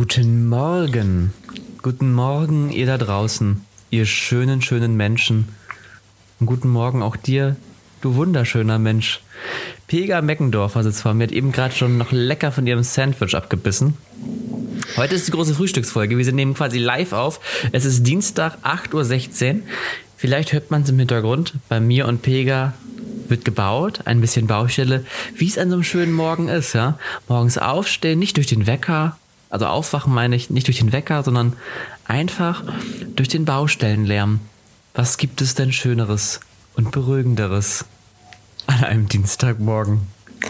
[0.00, 1.32] Guten Morgen.
[1.82, 5.48] Guten Morgen, ihr da draußen, ihr schönen, schönen Menschen.
[6.38, 7.56] Und guten Morgen auch dir,
[8.00, 9.20] du wunderschöner Mensch.
[9.88, 13.94] Pega Meckendorfer sitzt vor mir, hat eben gerade schon noch lecker von ihrem Sandwich abgebissen.
[14.96, 16.16] Heute ist die große Frühstücksfolge.
[16.16, 17.40] Wir nehmen quasi live auf.
[17.72, 19.60] Es ist Dienstag, 8.16 Uhr.
[20.16, 21.54] Vielleicht hört man es im Hintergrund.
[21.68, 22.74] Bei mir und Pega
[23.26, 25.04] wird gebaut, ein bisschen Baustelle,
[25.34, 27.00] wie es an so einem schönen Morgen ist, ja.
[27.26, 29.18] Morgens aufstehen, nicht durch den Wecker,
[29.50, 31.54] also aufwachen meine ich, nicht durch den Wecker, sondern
[32.04, 32.62] einfach
[33.16, 34.40] durch den Baustellenlärm.
[34.94, 36.40] Was gibt es denn Schöneres
[36.74, 37.84] und Beruhigenderes
[38.66, 40.00] an einem Dienstagmorgen?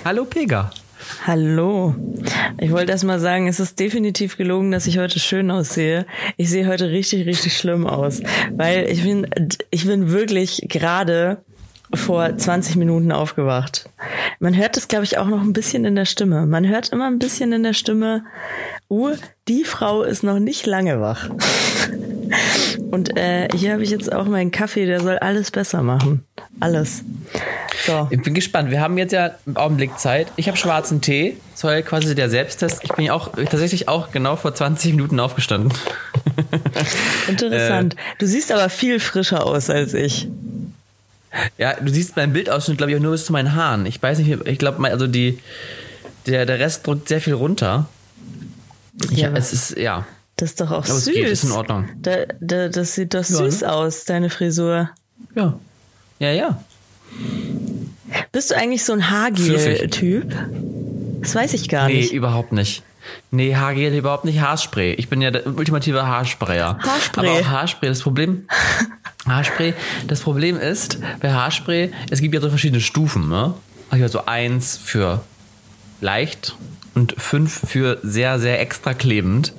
[0.05, 0.71] Hallo Pega.
[1.27, 1.95] Hallo.
[2.61, 6.07] Ich wollte erst mal sagen, es ist definitiv gelogen, dass ich heute schön aussehe.
[6.37, 8.21] Ich sehe heute richtig, richtig schlimm aus,
[8.53, 9.27] weil ich bin,
[9.71, 11.39] ich bin wirklich gerade
[11.95, 13.89] vor 20 Minuten aufgewacht.
[14.41, 16.47] Man hört es, glaube ich, auch noch ein bisschen in der Stimme.
[16.47, 18.25] Man hört immer ein bisschen in der Stimme,
[18.91, 19.15] uh,
[19.49, 21.31] die Frau ist noch nicht lange wach.
[22.91, 26.25] Und äh, hier habe ich jetzt auch meinen Kaffee, der soll alles besser machen.
[26.61, 27.05] Alles.
[27.87, 28.09] So.
[28.11, 28.71] Ich bin gespannt.
[28.71, 30.29] Wir haben jetzt ja einen Augenblick Zeit.
[30.37, 31.37] Ich habe schwarzen Tee.
[31.55, 32.81] Soll quasi der Selbsttest.
[32.83, 35.73] Ich bin ja auch tatsächlich auch genau vor 20 Minuten aufgestanden.
[37.29, 37.95] Interessant.
[37.95, 40.29] Äh, du siehst aber viel frischer aus als ich.
[41.59, 43.87] Ja, du siehst meinen Bildausschnitt, glaube ich, auch nur bis zu meinen Haaren.
[43.87, 45.39] Ich weiß nicht, ich glaube, also die,
[46.27, 47.89] der, der Rest drückt sehr viel runter.
[49.11, 50.07] Ich, ja, es ist, ja.
[50.37, 51.09] Das ist doch auch Aber süß.
[51.09, 51.89] Es geht, ist in Ordnung.
[52.01, 53.75] Da, da, das sieht doch süß ja, ne?
[53.75, 54.91] aus, deine Frisur.
[55.35, 55.59] Ja.
[56.19, 56.63] Ja, ja.
[58.33, 60.35] Bist du eigentlich so ein Haargel-Typ?
[61.21, 62.13] Das weiß ich gar nee, nicht.
[62.13, 62.83] Nee, überhaupt nicht.
[63.31, 64.41] Nee, Haargel überhaupt nicht.
[64.41, 64.95] Haarspray.
[64.95, 66.79] Ich bin ja der ultimative Haarsprayer.
[66.81, 67.29] Haarspray.
[67.29, 67.89] Aber auch Haarspray.
[67.89, 68.47] Das Problem,
[69.27, 69.75] Haarspray,
[70.07, 73.55] das Problem ist, bei Haarspray, es gibt ja so verschiedene Stufen, ne?
[73.91, 75.23] Also eins für
[76.01, 76.57] leicht
[76.95, 79.53] und fünf für sehr, sehr extra klebend.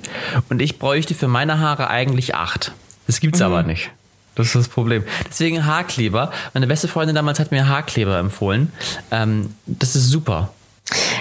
[0.48, 2.72] Und ich bräuchte für meine Haare eigentlich acht.
[3.06, 3.46] Das gibt's mhm.
[3.46, 3.90] aber nicht.
[4.34, 5.04] Das ist das Problem.
[5.28, 6.32] Deswegen Haarkleber.
[6.54, 8.72] Meine beste Freundin damals hat mir Haarkleber empfohlen.
[9.10, 10.52] Ähm, das ist super.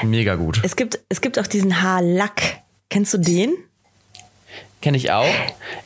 [0.03, 0.61] Mega gut.
[0.63, 2.59] Es gibt, es gibt auch diesen Haarlack.
[2.89, 3.53] Kennst du den?
[4.81, 5.33] Kenne ich auch.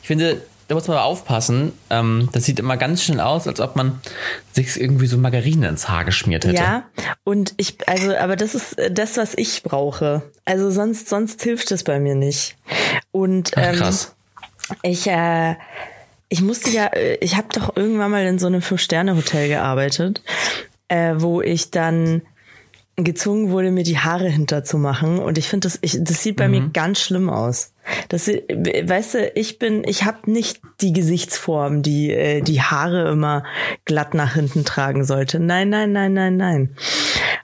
[0.00, 1.72] Ich finde, da muss man aber aufpassen.
[1.90, 4.00] Ähm, das sieht immer ganz schön aus, als ob man
[4.52, 6.56] sich irgendwie so Margarine ins Haar geschmiert hätte.
[6.56, 6.84] Ja,
[7.24, 10.22] und ich, also, aber das ist das, was ich brauche.
[10.44, 12.56] Also sonst, sonst hilft es bei mir nicht.
[13.12, 14.14] Und Ach, ähm, krass.
[14.82, 15.56] ich, äh,
[16.28, 20.22] ich musste ja, äh, ich habe doch irgendwann mal in so einem Fünf-Sterne-Hotel gearbeitet,
[20.88, 22.22] äh, wo ich dann
[22.96, 25.18] gezwungen wurde, mir die Haare hinterzumachen.
[25.18, 26.50] Und ich finde, das, ich, das sieht bei mhm.
[26.50, 27.72] mir ganz schlimm aus.
[28.08, 33.44] Das, weißt du, ich bin, ich habe nicht die Gesichtsform, die äh, die Haare immer
[33.84, 35.40] glatt nach hinten tragen sollte.
[35.40, 36.76] Nein, nein, nein, nein, nein.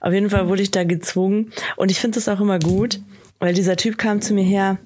[0.01, 1.53] Auf jeden Fall wurde ich da gezwungen.
[1.77, 3.01] Und ich finde das auch immer gut,
[3.39, 4.79] weil dieser Typ kam zu mir her,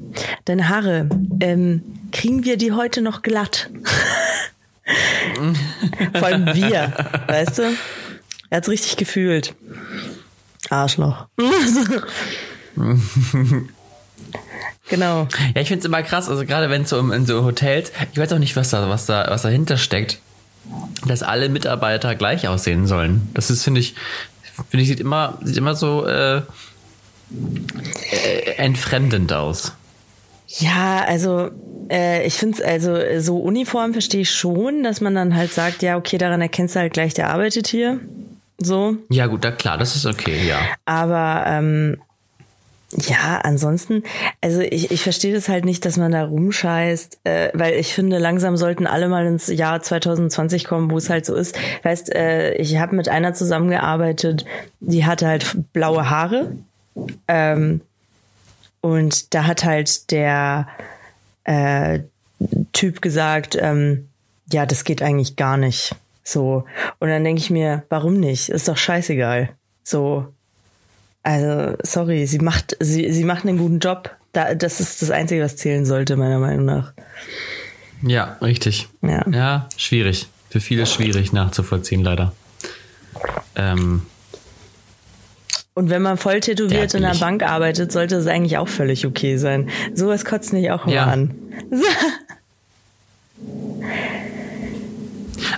[0.45, 1.09] deine Haare,
[1.41, 3.71] ähm, kriegen wir die heute noch glatt?
[6.15, 6.93] Vor allem wir,
[7.27, 7.63] weißt du?
[8.51, 9.55] Er hat's richtig gefühlt.
[10.71, 11.27] Arschloch.
[14.89, 15.29] genau.
[15.55, 18.19] Ja, ich finde es immer krass, also gerade wenn es so in so Hotels, ich
[18.19, 20.19] weiß auch nicht, was da, was da, was dahinter steckt,
[21.07, 23.29] dass alle Mitarbeiter gleich aussehen sollen.
[23.35, 23.95] Das ist, finde ich,
[24.71, 26.43] finde ich, sieht immer, sieht immer so äh,
[28.11, 29.73] äh, entfremdend aus.
[30.47, 31.51] Ja, also
[31.91, 35.83] äh, ich finde es also so Uniform verstehe ich schon, dass man dann halt sagt,
[35.83, 38.01] ja, okay, daran erkennst du halt gleich, der arbeitet hier.
[38.59, 38.97] So.
[39.11, 40.59] Ja, gut, da, klar, das ist okay, ja.
[40.85, 41.99] Aber ähm,
[42.97, 44.05] ja, ansonsten,
[44.41, 48.19] also ich, ich verstehe das halt nicht, dass man da rumscheißt, äh, weil ich finde,
[48.19, 51.59] langsam sollten alle mal ins Jahr 2020 kommen, wo es halt so ist.
[51.83, 54.45] Weißt, äh, ich habe mit einer zusammengearbeitet,
[54.81, 56.53] die hatte halt blaue Haare.
[57.27, 57.81] Ähm,
[58.81, 60.69] und da hat halt der
[61.45, 62.01] äh,
[62.73, 64.09] Typ gesagt, ähm,
[64.53, 65.97] ja, das geht eigentlich gar nicht.
[66.25, 66.65] So.
[66.99, 68.49] Und dann denke ich mir, warum nicht?
[68.49, 69.51] Ist doch scheißegal.
[69.83, 70.27] So.
[71.23, 74.11] Also, sorry, sie macht, sie, sie macht einen guten Job.
[74.33, 76.93] Da, das ist das Einzige, was zählen sollte, meiner Meinung nach.
[78.03, 78.89] Ja, richtig.
[79.03, 80.29] Ja, ja schwierig.
[80.51, 82.33] Für viele schwierig nachzuvollziehen, leider.
[83.57, 84.03] Ähm,
[85.75, 89.37] und wenn man voll tätowiert in der Bank arbeitet, sollte es eigentlich auch völlig okay
[89.39, 89.71] sein.
[89.93, 91.07] Sowas kotzt mich auch immer ja.
[91.07, 91.35] an.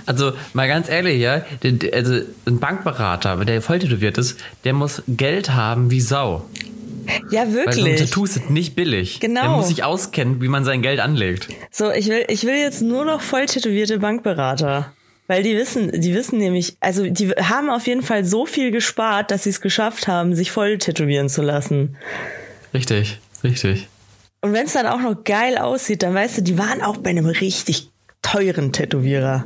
[0.07, 1.43] Also mal ganz ehrlich, ja,
[1.93, 6.45] also ein Bankberater, der voll tätowiert ist, der muss Geld haben wie Sau.
[7.29, 7.85] Ja, wirklich.
[7.85, 9.19] Weil so Tattoos sind nicht billig.
[9.19, 9.41] Genau.
[9.41, 11.49] Der muss sich auskennen, wie man sein Geld anlegt.
[11.71, 14.91] So, ich will, ich will jetzt nur noch voll tätowierte Bankberater.
[15.27, 19.29] Weil die wissen, die wissen nämlich, also die haben auf jeden Fall so viel gespart,
[19.29, 21.97] dass sie es geschafft haben, sich voll tätowieren zu lassen.
[22.73, 23.89] Richtig, richtig.
[24.39, 27.09] Und wenn es dann auch noch geil aussieht, dann weißt du, die waren auch bei
[27.09, 27.89] einem richtig
[28.21, 29.45] teuren Tätowierer.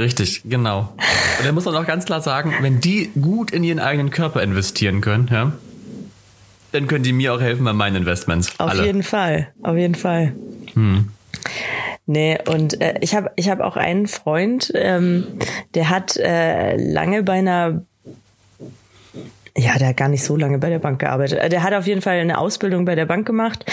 [0.00, 0.94] Richtig, genau.
[1.38, 4.42] Und da muss man auch ganz klar sagen, wenn die gut in ihren eigenen Körper
[4.42, 5.52] investieren können, ja,
[6.72, 8.58] dann können die mir auch helfen bei meinen Investments.
[8.58, 8.86] Auf Alle.
[8.86, 10.32] jeden Fall, auf jeden Fall.
[10.72, 11.10] Hm.
[12.06, 15.26] Nee, und äh, ich habe ich hab auch einen Freund, ähm,
[15.74, 17.82] der hat äh, lange bei einer
[19.60, 21.38] ja, der hat gar nicht so lange bei der Bank gearbeitet.
[21.38, 23.64] Äh, Der hat auf jeden Fall eine Ausbildung bei der Bank gemacht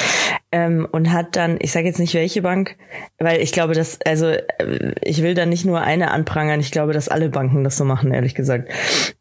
[0.51, 2.75] ähm, und hat dann, ich sage jetzt nicht welche Bank,
[3.19, 6.94] weil ich glaube, dass, also äh, ich will da nicht nur eine anprangern, ich glaube,
[6.94, 8.69] dass alle Banken das so machen, ehrlich gesagt.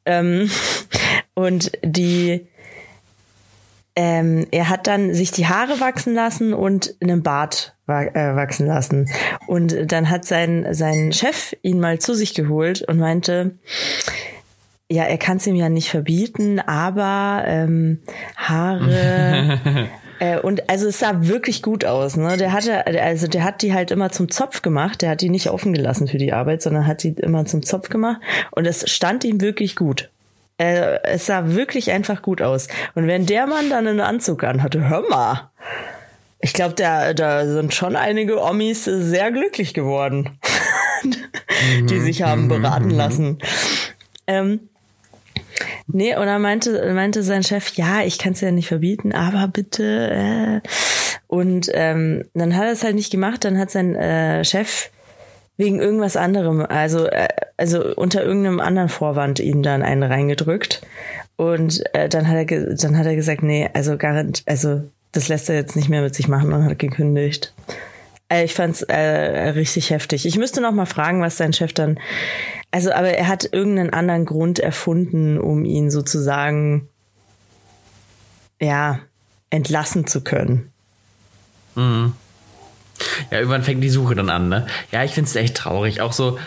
[0.05, 0.51] Ähm,
[1.35, 2.49] und die,
[3.95, 9.09] ähm, er hat dann sich die Haare wachsen lassen und einen Bart äh, wachsen lassen.
[9.47, 13.53] Und dann hat sein, sein Chef ihn mal zu sich geholt und meinte,
[14.91, 18.01] ja, er kann es ihm ja nicht verbieten, aber ähm,
[18.37, 19.59] Haare.
[20.21, 22.37] äh, und also es sah wirklich gut aus, ne?
[22.37, 25.03] Der hatte, also der hat die halt immer zum Zopf gemacht.
[25.03, 27.89] Der hat die nicht offen gelassen für die Arbeit, sondern hat die immer zum Zopf
[27.89, 28.21] gemacht.
[28.53, 30.09] Und es stand ihm wirklich gut.
[30.59, 32.69] Äh, es sah wirklich einfach gut aus.
[32.95, 35.51] Und wenn der Mann dann einen Anzug anhatte, hör mal.
[36.41, 40.39] Ich glaube, da, da sind schon einige Omis sehr glücklich geworden,
[41.91, 43.39] die sich haben beraten lassen.
[44.29, 44.69] Ähm,
[45.87, 49.49] nee, und dann meinte, meinte sein Chef, ja, ich kann es ja nicht verbieten, aber
[49.49, 50.63] bitte.
[50.65, 50.69] Äh.
[51.29, 54.91] Und ähm, dann hat er es halt nicht gemacht, dann hat sein äh, Chef
[55.57, 60.83] wegen irgendwas anderem, also, äh, also unter irgendeinem anderen Vorwand ihn dann einen reingedrückt.
[61.37, 64.83] Und äh, dann hat er dann hat er gesagt, nee, also garant, also
[65.13, 67.55] das lässt er jetzt nicht mehr mit sich machen und hat gekündigt.
[68.29, 70.27] Äh, Ich fand's äh, richtig heftig.
[70.27, 71.99] Ich müsste noch mal fragen, was sein Chef dann.
[72.71, 76.89] Also, aber er hat irgendeinen anderen Grund erfunden, um ihn sozusagen
[78.61, 78.99] ja
[79.51, 80.73] entlassen zu können.
[81.77, 84.67] Ja, irgendwann fängt die Suche dann an, ne?
[84.91, 86.01] Ja, ich finde es echt traurig.
[86.01, 86.39] Auch so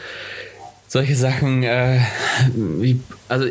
[0.90, 2.00] solche Sachen, äh,
[2.56, 3.00] wie,
[3.30, 3.46] also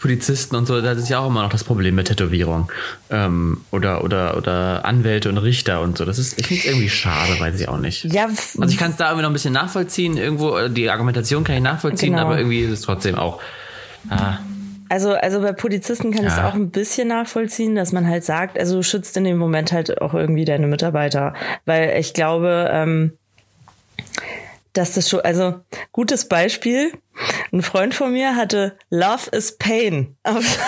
[0.00, 2.70] Polizisten und so, das ist ja auch immer noch das Problem mit Tätowierung.
[3.10, 6.04] Ähm, oder, oder, oder Anwälte und Richter und so.
[6.04, 8.04] Das ist, ich finde es irgendwie schade, weiß ich auch nicht.
[8.04, 11.44] Ja, Also ich kann es da irgendwie noch ein bisschen nachvollziehen, irgendwo, äh, die Argumentation
[11.44, 12.22] kann ich nachvollziehen, Genau.
[12.26, 13.40] aber irgendwie ist es trotzdem auch.
[14.08, 14.38] Ah,
[14.88, 16.48] Also, also bei Polizisten kann ich es Ja.
[16.48, 20.00] auch ein bisschen nachvollziehen, dass man halt sagt, also du schützt in dem Moment halt
[20.00, 21.34] auch irgendwie deine Mitarbeiter.
[21.64, 23.12] Weil ich glaube, ähm,
[24.76, 25.54] dass das schon, also
[25.92, 26.92] gutes Beispiel,
[27.52, 30.58] ein Freund von mir hatte Love is Pain auf,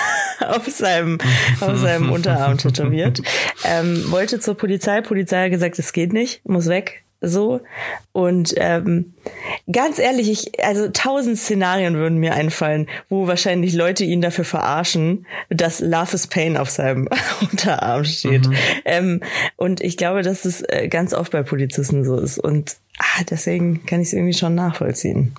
[0.41, 1.19] auf, seinem,
[1.61, 3.21] auf seinem Unterarm tätowiert.
[3.65, 7.05] Ähm, wollte zur Polizei, Polizei hat gesagt, es geht nicht, muss weg.
[7.21, 7.61] So.
[8.13, 9.15] Und ähm,
[9.71, 15.27] ganz ehrlich, ich, also tausend Szenarien würden mir einfallen, wo wahrscheinlich Leute ihn dafür verarschen,
[15.51, 17.09] dass Love is Pain auf seinem
[17.41, 18.49] Unterarm steht.
[18.85, 19.21] Ähm,
[19.57, 22.39] und ich glaube, dass es äh, ganz oft bei Polizisten so ist.
[22.39, 25.35] Und ah, deswegen kann ich es irgendwie schon nachvollziehen.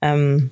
[0.00, 0.50] Ähm,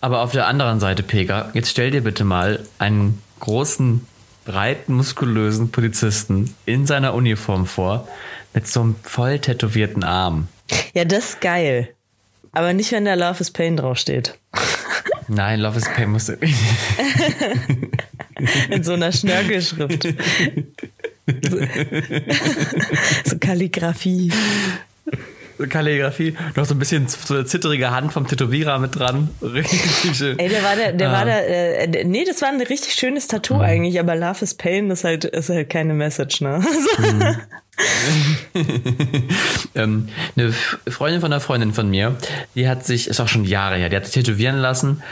[0.00, 4.06] Aber auf der anderen Seite, Pega, jetzt stell dir bitte mal einen großen,
[4.44, 8.06] breiten, muskulösen Polizisten in seiner Uniform vor,
[8.54, 10.48] mit so einem voll tätowierten Arm.
[10.94, 11.88] ja, das ist geil.
[12.52, 14.38] Aber nicht, wenn da Love is Pain draufsteht.
[15.28, 16.34] Nein, Love is Pain musst du.
[18.70, 20.08] In so einer Schnörkelschrift.
[21.48, 21.56] So,
[23.24, 24.32] so Kalligrafie.
[25.68, 29.30] Kalligrafie, noch so ein bisschen so eine zitterige Hand vom Tätowierer mit dran.
[29.42, 30.38] Richtig schön.
[30.38, 31.12] Ey, der war der, der Ah.
[31.12, 34.90] war der, äh, nee, das war ein richtig schönes Tattoo eigentlich, aber Love is Pain
[34.90, 36.62] ist halt, ist halt keine Message, ne?
[39.74, 42.16] ähm, eine Freundin von einer Freundin von mir,
[42.54, 45.02] die hat sich, ist auch schon Jahre her, die hat sich tätowieren lassen.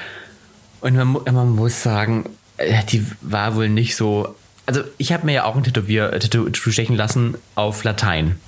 [0.81, 2.25] Und man, man muss sagen,
[2.57, 4.35] äh, die war wohl nicht so.
[4.71, 8.39] Also ich habe mir ja auch ein Tätowier, äh, Tattoo stechen lassen auf Latein.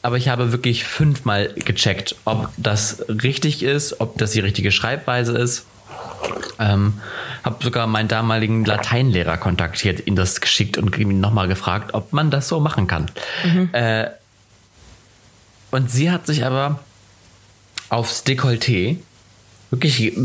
[0.00, 5.36] Aber ich habe wirklich fünfmal gecheckt, ob das richtig ist, ob das die richtige Schreibweise
[5.36, 5.66] ist.
[6.60, 7.00] Ähm,
[7.42, 12.30] habe sogar meinen damaligen Lateinlehrer kontaktiert, ihn das geschickt und ihn nochmal gefragt, ob man
[12.30, 13.10] das so machen kann.
[13.72, 14.10] Äh,
[15.72, 16.78] und sie hat sich aber
[17.88, 18.98] aufs Dekolleté
[19.70, 20.16] wirklich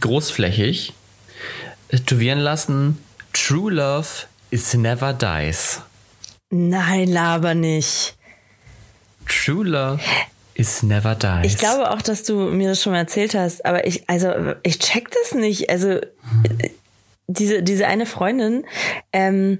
[0.00, 0.94] großflächig
[1.90, 2.96] tätowieren lassen.
[3.34, 4.08] True Love
[4.52, 5.80] is never dies.
[6.50, 8.16] Nein, laber nicht.
[9.26, 10.02] True Love
[10.54, 11.54] is never dies.
[11.54, 14.78] Ich glaube auch, dass du mir das schon mal erzählt hast, aber ich, also, ich
[14.78, 15.70] check das nicht.
[15.70, 16.00] Also,
[17.26, 18.66] diese, diese eine Freundin,
[19.12, 19.58] ähm,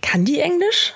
[0.00, 0.94] kann die Englisch?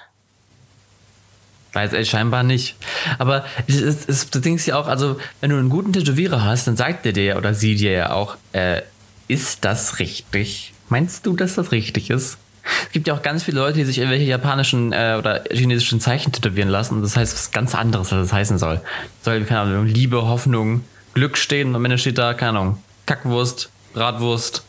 [1.75, 2.77] Weiß er scheinbar nicht.
[3.19, 6.43] Aber es ist, es, das Ding ist ja auch, also, wenn du einen guten Tätowierer
[6.43, 8.81] hast, dann sagt der dir oder sie dir ja auch, äh,
[9.29, 10.73] ist das richtig?
[10.89, 12.39] Meinst du, dass das richtig ist?
[12.87, 16.33] Es gibt ja auch ganz viele Leute, die sich irgendwelche japanischen äh, oder chinesischen Zeichen
[16.33, 16.97] tätowieren lassen.
[16.97, 18.81] Und das heißt was ganz anderes, als das heißen soll.
[19.23, 23.71] Soll, keine Ahnung, Liebe, Hoffnung, Glück stehen und am Ende steht da, keine Ahnung, Kackwurst,
[23.95, 24.65] Bratwurst,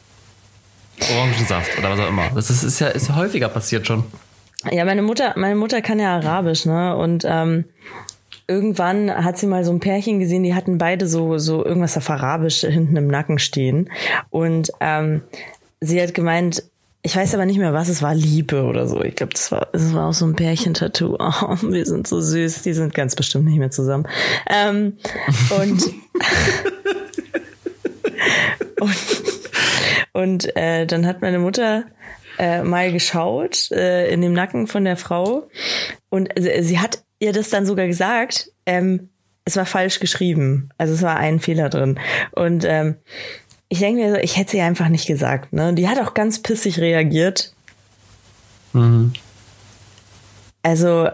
[1.12, 2.30] Orangensaft oder was auch immer.
[2.36, 4.04] Das ist, ist, ja, ist häufiger passiert schon.
[4.72, 6.96] Ja, meine Mutter, meine Mutter kann ja Arabisch, ne?
[6.96, 7.66] Und ähm,
[8.48, 12.10] irgendwann hat sie mal so ein Pärchen gesehen, die hatten beide so, so irgendwas auf
[12.10, 13.90] Arabisch hinten im Nacken stehen.
[14.30, 15.22] Und ähm,
[15.82, 16.64] sie hat gemeint,
[17.06, 19.04] ich weiß aber nicht mehr, was es war, Liebe oder so.
[19.04, 21.18] Ich glaube, das war, das war auch so ein Pärchentattoo.
[21.44, 24.08] Oh, wir sind so süß, die sind ganz bestimmt nicht mehr zusammen.
[24.50, 24.98] Ähm,
[25.50, 25.84] und
[28.80, 28.96] und,
[30.14, 31.86] und äh, dann hat meine Mutter
[32.40, 35.50] äh, mal geschaut äh, in dem Nacken von der Frau
[36.10, 38.50] und sie, sie hat ihr das dann sogar gesagt.
[38.66, 39.10] Ähm,
[39.46, 42.00] es war falsch geschrieben, also es war ein Fehler drin
[42.32, 42.96] und ähm,
[43.74, 45.52] ich denke mir so, ich hätte sie einfach nicht gesagt.
[45.52, 45.74] Ne?
[45.74, 47.56] Die hat auch ganz pissig reagiert.
[48.72, 49.14] Mhm.
[50.62, 51.10] Also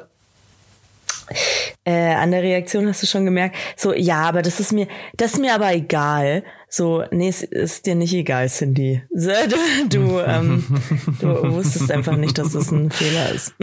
[1.85, 5.35] äh, an der Reaktion hast du schon gemerkt, so, ja, aber das ist mir, das
[5.35, 6.43] ist mir aber egal.
[6.67, 9.03] So, nee, es ist dir nicht egal, Cindy.
[9.15, 9.31] So,
[9.87, 10.65] du, du, ähm,
[11.21, 13.53] du wusstest einfach nicht, dass das ein Fehler ist.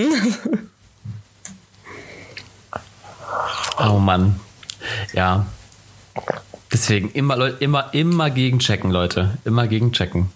[3.79, 4.41] oh Mann.
[5.13, 5.45] Ja.
[6.77, 9.39] Deswegen immer, immer, immer gegenchecken, Leute.
[9.47, 10.29] Immer gegenchecken.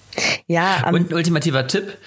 [0.46, 0.88] Ja.
[0.88, 1.98] Um, Und ein ultimativer Tipp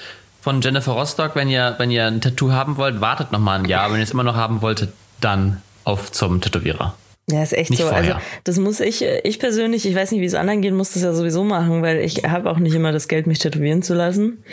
[0.41, 3.65] von Jennifer Rostock, wenn ihr, wenn ihr ein Tattoo haben wollt, wartet noch mal ein
[3.65, 3.91] Jahr.
[3.91, 6.95] Wenn ihr es immer noch haben wolltet, dann auf zum Tätowierer.
[7.29, 7.89] Ja, ist echt Nicht so.
[7.89, 8.15] Vorher.
[8.15, 11.03] Also das muss ich, ich persönlich, ich weiß nicht, wie es anderen geht, muss das
[11.03, 14.43] ja sowieso machen, weil ich habe auch nicht immer das Geld, mich tätowieren zu lassen.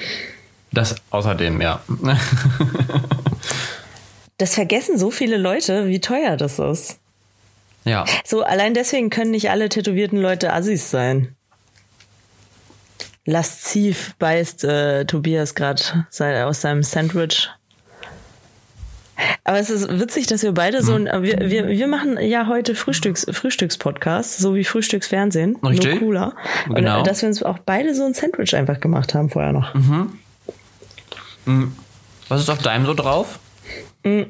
[0.73, 1.81] Das außerdem, ja.
[4.37, 6.99] das vergessen so viele Leute, wie teuer das ist.
[7.85, 8.05] Ja.
[8.25, 11.35] So, allein deswegen können nicht alle tätowierten Leute Assis sein.
[13.27, 15.83] Lasziv beißt äh, Tobias gerade
[16.47, 17.51] aus seinem Sandwich.
[19.45, 21.23] Aber es ist witzig, dass wir beide so ein, hm.
[21.23, 25.57] wir, wir, wir machen ja heute Frühstücks, Frühstückspodcast, so wie Frühstücksfernsehen.
[25.57, 25.93] Richtig.
[25.93, 26.33] Nur cooler.
[26.69, 26.99] Genau.
[26.99, 29.75] Und, dass wir uns auch beide so ein Sandwich einfach gemacht haben vorher noch.
[29.75, 30.19] Mhm.
[31.45, 31.77] mhm.
[32.29, 33.41] Was ist auf deinem so drauf?
[34.05, 34.27] Mhm.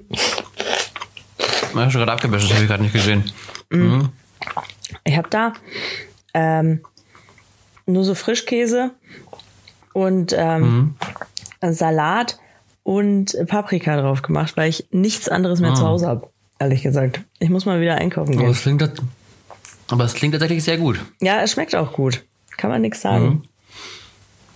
[1.70, 3.30] Ich habe schon gerade abgewischt, das habe ich gerade nicht gesehen.
[3.70, 4.10] Mhm.
[5.04, 5.52] Ich habe da
[6.34, 6.80] ähm,
[7.86, 8.90] nur so Frischkäse
[9.92, 10.94] und ähm,
[11.62, 11.72] mhm.
[11.72, 12.38] Salat
[12.82, 15.74] und Paprika drauf gemacht, weil ich nichts anderes mehr ah.
[15.74, 17.20] zu Hause habe, ehrlich gesagt.
[17.38, 18.40] Ich muss mal wieder einkaufen gehen.
[18.40, 18.82] Aber es klingt,
[19.88, 20.98] aber es klingt tatsächlich sehr gut.
[21.20, 22.24] Ja, es schmeckt auch gut.
[22.56, 23.42] Kann man nichts sagen.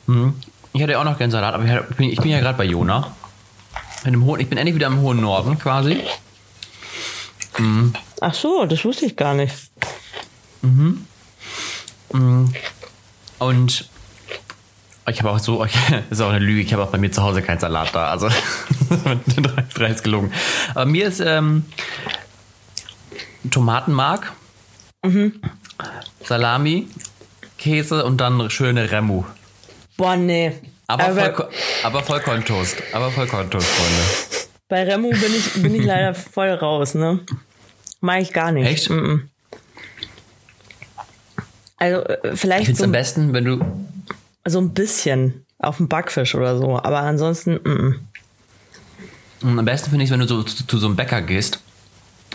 [0.07, 0.15] Mhm.
[0.15, 0.35] Mhm.
[0.73, 3.15] Ich hätte auch noch gern Salat, aber ich bin, ich bin ja gerade bei Jona.
[4.05, 4.13] ich
[4.49, 6.01] bin endlich wieder im hohen Norden quasi.
[7.59, 7.95] Mhm.
[8.21, 9.55] Ach so, das wusste ich gar nicht.
[10.63, 11.07] Mhm.
[12.13, 12.55] mhm.
[13.39, 13.89] Und
[15.07, 17.23] ich habe auch so, das ist auch eine Lüge, ich habe auch bei mir zu
[17.23, 18.09] Hause keinen Salat da.
[18.09, 18.29] Also,
[19.75, 20.33] drei ist gelogen.
[20.75, 21.65] Aber mir ist ähm,
[23.51, 24.33] Tomatenmark,
[25.03, 25.41] mhm.
[26.23, 26.89] Salami,
[27.59, 29.25] Käse und dann schöne Remu.
[29.97, 30.53] Boah, nee.
[30.87, 31.49] Aber, aber, Vollkorn,
[31.83, 32.77] aber Vollkorntoast.
[32.93, 34.34] Aber Vollkorntoast, Freunde.
[34.75, 37.21] Bei Remu bin ich, bin ich leider voll raus, ne?
[38.01, 38.67] Mag ich gar nicht.
[38.67, 38.91] Echt?
[38.91, 39.21] Mm -mm.
[41.77, 42.63] Also, äh, vielleicht.
[42.63, 43.65] Ich finde so am besten, wenn du
[44.45, 47.53] so ein bisschen auf dem Backfisch oder so, aber ansonsten.
[47.53, 47.95] Mm
[49.43, 49.59] -mm.
[49.59, 51.61] Am besten finde ich, wenn du so zu, zu, so einem Bäcker gehst,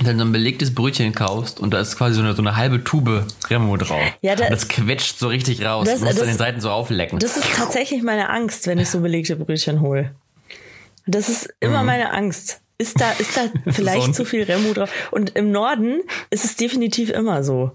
[0.01, 2.85] dann so ein belegtes Brötchen kaufst und da ist quasi so eine, so eine halbe
[2.85, 4.13] Tube Remo drauf.
[4.21, 5.89] Ja, da, das quetscht so richtig raus.
[5.89, 7.19] Das, du musst das, an den Seiten so auflecken.
[7.19, 10.15] Das ist tatsächlich meine Angst, wenn ich so belegte Brötchen hole.
[11.09, 11.87] Das ist immer mhm.
[11.87, 12.61] meine Angst.
[12.77, 14.89] Ist da, ist da vielleicht so zu viel Remo drauf?
[15.11, 17.71] Und im Norden ist es definitiv immer so.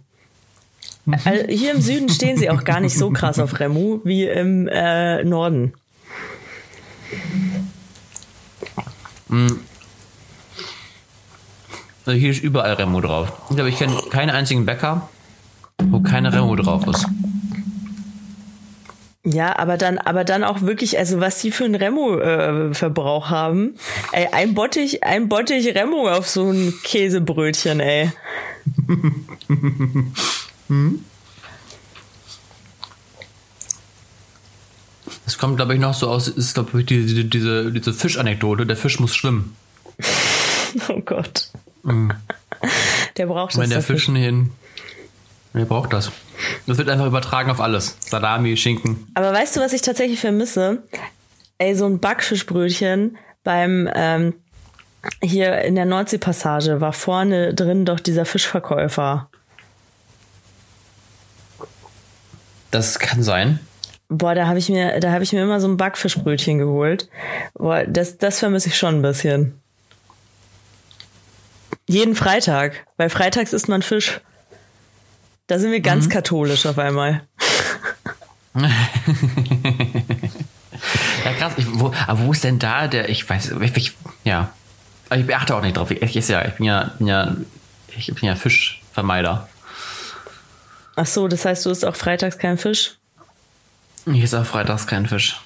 [1.25, 4.69] Also hier im Süden stehen sie auch gar nicht so krass auf Remu wie im
[4.69, 5.75] äh, Norden.
[9.29, 9.61] Mhm.
[12.07, 13.33] Also hier ist überall Remo drauf.
[13.51, 15.09] Ich glaube, ich kenne keinen einzigen Bäcker,
[15.83, 17.07] wo keine Remo drauf ist.
[19.27, 23.75] Ja, aber dann, aber dann auch wirklich, also was die für einen Remo-Verbrauch äh, haben.
[24.13, 28.13] Ey, ein Bottich, ein Bottich Remo auf so ein Käsebrötchen, ey.
[30.69, 31.05] Hm?
[35.27, 38.77] Es kommt, glaube ich, noch so aus, ist, glaube ich, diese, diese, diese Fischanekdote, der
[38.77, 39.57] Fisch muss schwimmen.
[40.89, 41.51] Oh Gott.
[41.85, 42.13] Mhm.
[43.17, 43.61] Der braucht das.
[43.61, 44.51] Wenn der Fischen hin.
[45.55, 46.11] Der braucht das.
[46.67, 47.97] Das wird einfach übertragen auf alles.
[48.01, 49.07] Salami, Schinken.
[49.15, 50.83] Aber weißt du, was ich tatsächlich vermisse?
[51.59, 54.35] Ey, so ein Backfischbrötchen beim ähm,
[55.23, 59.29] hier in der Nordseepassage war vorne drin doch dieser Fischverkäufer.
[62.71, 63.61] Das kann sein.
[64.09, 67.09] Boah, da habe ich mir, da habe ich mir immer so ein Backfischbrötchen geholt.
[67.55, 69.61] Boah, das, das vermisse ich schon ein bisschen.
[71.87, 74.21] Jeden Freitag, weil freitags isst man Fisch.
[75.47, 76.11] Da sind wir ganz mhm.
[76.11, 77.23] katholisch auf einmal.
[81.25, 81.53] ja, krass.
[81.57, 84.53] Ich, wo, aber wo ist denn da der, ich weiß, ich, ich, ja.
[85.11, 85.91] Aber ich achte auch nicht drauf.
[85.91, 87.37] Ich, ich, ja, ich bin ja, bin ja,
[87.97, 89.49] ich bin ja Fischvermeider.
[90.97, 92.97] Ach so, das heißt, du isst auch freitags keinen Fisch?
[94.07, 95.41] Ich esse auch freitags keinen Fisch.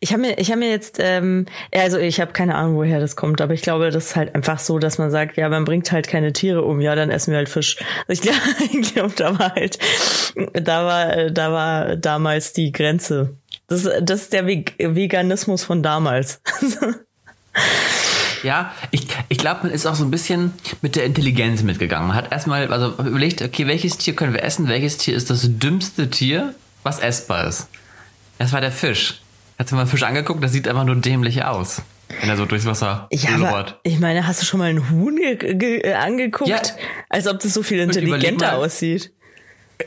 [0.00, 3.16] Ich habe mir, ich habe mir jetzt, ähm, also ich habe keine Ahnung, woher das
[3.16, 5.90] kommt, aber ich glaube, das ist halt einfach so, dass man sagt, ja, man bringt
[5.90, 7.76] halt keine Tiere um, ja, dann essen wir halt Fisch.
[8.08, 8.38] Ich glaube,
[8.94, 9.78] glaub, da war halt,
[10.52, 13.36] da war, da war damals die Grenze.
[13.68, 16.40] Das, das ist der Veganismus von damals.
[18.42, 22.06] Ja, ich, ich glaube, man ist auch so ein bisschen mit der Intelligenz mitgegangen.
[22.06, 24.68] Man hat erstmal also überlegt, okay, welches Tier können wir essen?
[24.68, 26.54] Welches Tier ist das dümmste Tier,
[26.84, 27.66] was essbar ist?
[28.38, 29.20] Das war der Fisch.
[29.58, 30.42] Hast du mal einen Fisch angeguckt?
[30.44, 31.82] Das sieht einfach nur dämlich aus.
[32.20, 35.18] Wenn er so durchs Wasser ja, aber Ich meine, hast du schon mal einen Huhn
[35.18, 36.48] äh, angeguckt?
[36.48, 36.60] Ja.
[37.08, 39.12] Als ob das so viel intelligenter mal, aussieht.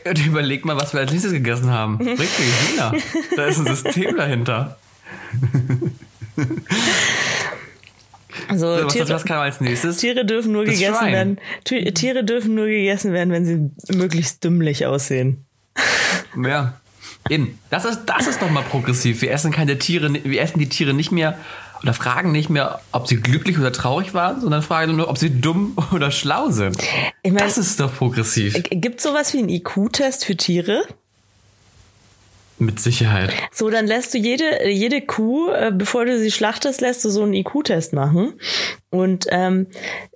[0.05, 1.97] Und überleg mal, was wir als nächstes gegessen haben.
[1.97, 2.93] Richtig, Hühner.
[3.35, 4.77] Da ist ein System dahinter.
[8.47, 9.97] Also so, was, Tiere, was kam als nächstes?
[9.97, 11.13] Tiere dürfen nur das gegessen Schwein.
[11.13, 11.93] werden.
[11.93, 15.45] Tiere dürfen nur gegessen werden, wenn sie möglichst dümmlich aussehen.
[16.41, 16.78] Ja.
[17.29, 17.59] Eben.
[17.69, 19.21] Das ist, das ist doch mal progressiv.
[19.21, 21.38] Wir essen keine Tiere, wir essen die Tiere nicht mehr
[21.81, 25.39] oder fragen nicht mehr, ob sie glücklich oder traurig waren, sondern fragen nur, ob sie
[25.39, 26.77] dumm oder schlau sind.
[27.24, 28.62] Ich mein, das ist doch progressiv.
[28.69, 30.83] Gibt es sowas wie einen IQ-Test für Tiere?
[32.61, 33.31] Mit Sicherheit.
[33.53, 37.23] So, dann lässt du jede, jede Kuh, äh, bevor du sie schlachtest, lässt du so
[37.23, 38.33] einen IQ-Test machen.
[38.89, 39.67] Und ähm,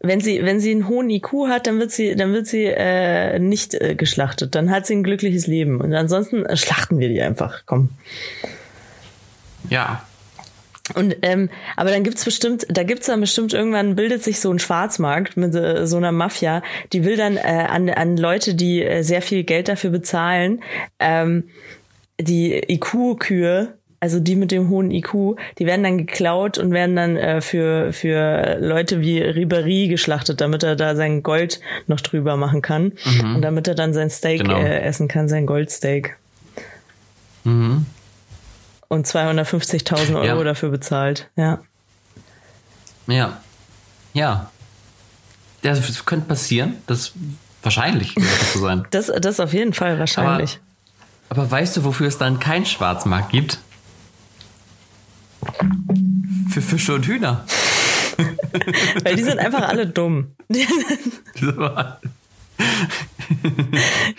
[0.02, 3.40] wenn sie, wenn sie einen hohen IQ hat, dann wird sie, dann wird sie äh,
[3.40, 4.56] nicht äh, geschlachtet.
[4.56, 5.80] Dann hat sie ein glückliches Leben.
[5.80, 7.62] Und ansonsten äh, schlachten wir die einfach.
[7.66, 7.92] Komm.
[9.70, 10.06] Ja.
[10.96, 14.60] Und ähm, aber dann gibt's bestimmt, da gibt's dann bestimmt irgendwann bildet sich so ein
[14.60, 19.02] Schwarzmarkt mit äh, so einer Mafia, die will dann äh, an an Leute, die äh,
[19.02, 20.62] sehr viel Geld dafür bezahlen,
[21.00, 21.46] ähm,
[22.24, 27.16] die IQ-Kühe, also die mit dem hohen IQ, die werden dann geklaut und werden dann
[27.16, 32.62] äh, für, für Leute wie Ribéry geschlachtet, damit er da sein Gold noch drüber machen
[32.62, 32.92] kann.
[33.06, 33.36] Mhm.
[33.36, 34.60] Und damit er dann sein Steak genau.
[34.60, 36.18] äh, essen kann, sein Goldsteak.
[37.46, 37.86] Mhm.
[38.90, 40.44] Und 250.000 Euro ja.
[40.44, 41.60] dafür bezahlt, ja.
[43.08, 43.42] Ja.
[44.14, 44.52] Ja.
[45.62, 46.76] Das könnte passieren.
[46.88, 47.14] Das
[47.64, 48.16] wahrscheinlich
[48.54, 48.86] so sein.
[48.92, 50.56] Das, das auf jeden Fall wahrscheinlich.
[50.56, 50.73] Aber
[51.30, 53.60] aber weißt du, wofür es dann keinen Schwarzmarkt gibt?
[56.50, 57.46] Für Fische und Hühner.
[59.04, 60.36] Weil die sind einfach alle dumm.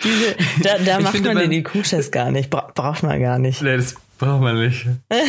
[0.03, 2.49] Diese, da da macht finde, man den IQ-Test gar nicht.
[2.49, 3.61] Bra braucht man gar nicht.
[3.61, 4.85] Nee, das braucht man nicht.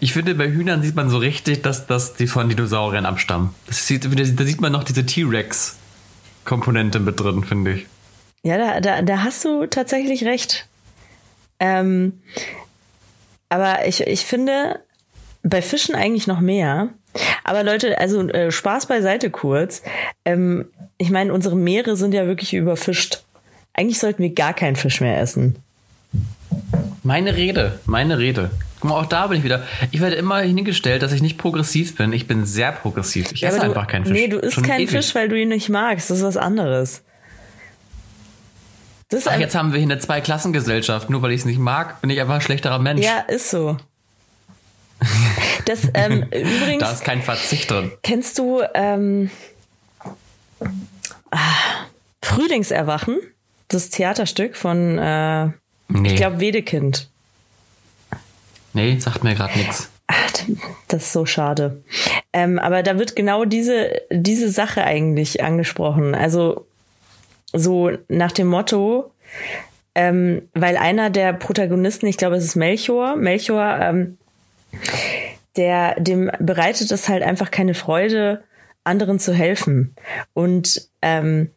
[0.00, 3.50] ich finde, bei Hühnern sieht man so richtig, dass, dass die von Dinosauriern abstammen.
[3.68, 7.86] Sieht, da sieht man noch diese T-Rex-Komponente mit drin, finde ich.
[8.42, 10.66] Ja, da, da, da hast du tatsächlich recht.
[11.58, 12.20] Ähm,
[13.48, 14.80] aber ich, ich finde
[15.42, 16.88] bei Fischen eigentlich noch mehr.
[17.44, 19.82] Aber Leute, also äh, Spaß beiseite kurz.
[20.24, 20.66] Ähm,
[20.98, 23.22] ich meine, unsere Meere sind ja wirklich überfischt.
[23.74, 25.56] Eigentlich sollten wir gar keinen Fisch mehr essen.
[27.02, 28.50] Meine Rede, meine Rede.
[28.80, 29.64] Guck mal, auch da bin ich wieder.
[29.90, 32.12] Ich werde immer hingestellt, dass ich nicht progressiv bin.
[32.12, 33.32] Ich bin sehr progressiv.
[33.32, 34.12] Ich ja, esse du, einfach keinen Fisch.
[34.12, 36.10] Nee, du isst keinen Fisch, weil du ihn nicht magst.
[36.10, 37.02] Das ist was anderes.
[39.10, 41.10] Das Ach, jetzt haben wir hier eine Zweiklassengesellschaft.
[41.10, 43.04] Nur weil ich es nicht mag, bin ich einfach ein schlechterer Mensch.
[43.04, 43.76] Ja, ist so.
[45.64, 46.80] Das ähm, übrigens.
[46.80, 47.90] Da ist kein Verzicht drin.
[48.02, 49.30] Kennst du ähm,
[51.32, 51.38] ah,
[52.22, 53.18] Frühlingserwachen?
[53.66, 55.46] Das Theaterstück von, äh,
[55.88, 56.08] nee.
[56.08, 57.08] ich glaube, Wedekind.
[58.72, 59.90] Nee, sagt mir gerade nichts.
[60.88, 61.82] Das ist so schade.
[62.32, 66.14] Ähm, aber da wird genau diese, diese Sache eigentlich angesprochen.
[66.14, 66.66] Also
[67.52, 69.12] so nach dem Motto,
[69.94, 74.18] ähm, weil einer der Protagonisten, ich glaube, es ist Melchior, Melchior, ähm,
[75.56, 78.42] der, dem bereitet es halt einfach keine Freude,
[78.84, 79.94] anderen zu helfen.
[80.32, 81.50] Und ähm,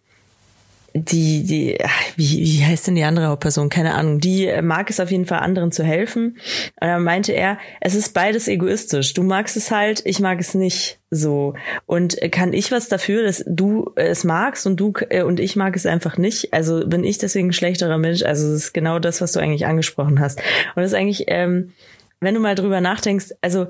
[0.95, 1.77] die, die,
[2.15, 3.69] wie, wie heißt denn die andere Hauptperson?
[3.69, 4.19] Keine Ahnung.
[4.19, 6.37] Die mag es auf jeden Fall, anderen zu helfen.
[6.79, 9.13] Und dann meinte er, es ist beides egoistisch.
[9.13, 11.55] Du magst es halt, ich mag es nicht so.
[11.87, 15.75] Und kann ich was dafür, dass du es magst und du äh, und ich mag
[15.75, 16.53] es einfach nicht?
[16.53, 18.21] Also bin ich deswegen ein schlechterer Mensch?
[18.21, 20.39] Also es ist genau das, was du eigentlich angesprochen hast.
[20.75, 21.71] Und das ist eigentlich, ähm,
[22.19, 23.67] wenn du mal drüber nachdenkst, also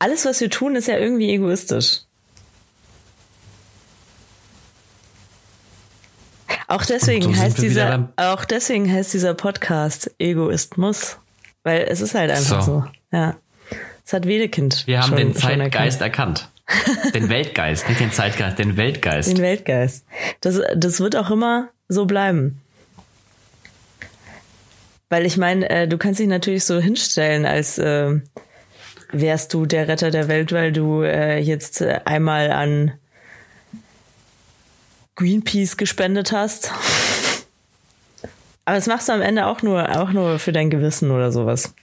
[0.00, 2.00] alles, was wir tun, ist ja irgendwie egoistisch.
[6.70, 11.18] Auch deswegen so heißt dieser, auch deswegen heißt dieser Podcast Egoismus.
[11.64, 12.82] Weil es ist halt einfach so.
[12.82, 12.84] So.
[13.12, 13.36] Ja.
[14.04, 14.86] Das hat Wedekind.
[14.86, 16.48] Wir haben schon, den Zeitgeist erkannt.
[17.12, 19.28] Den Weltgeist, nicht den Zeitgeist, den Weltgeist.
[19.28, 20.06] Den Weltgeist.
[20.40, 22.60] Das, das wird auch immer so bleiben.
[25.08, 28.20] Weil ich meine, äh, du kannst dich natürlich so hinstellen, als äh,
[29.10, 32.92] wärst du der Retter der Welt, weil du äh, jetzt äh, einmal an
[35.20, 36.72] Greenpeace gespendet hast.
[38.64, 41.74] Aber das machst du am Ende auch nur, auch nur für dein Gewissen oder sowas.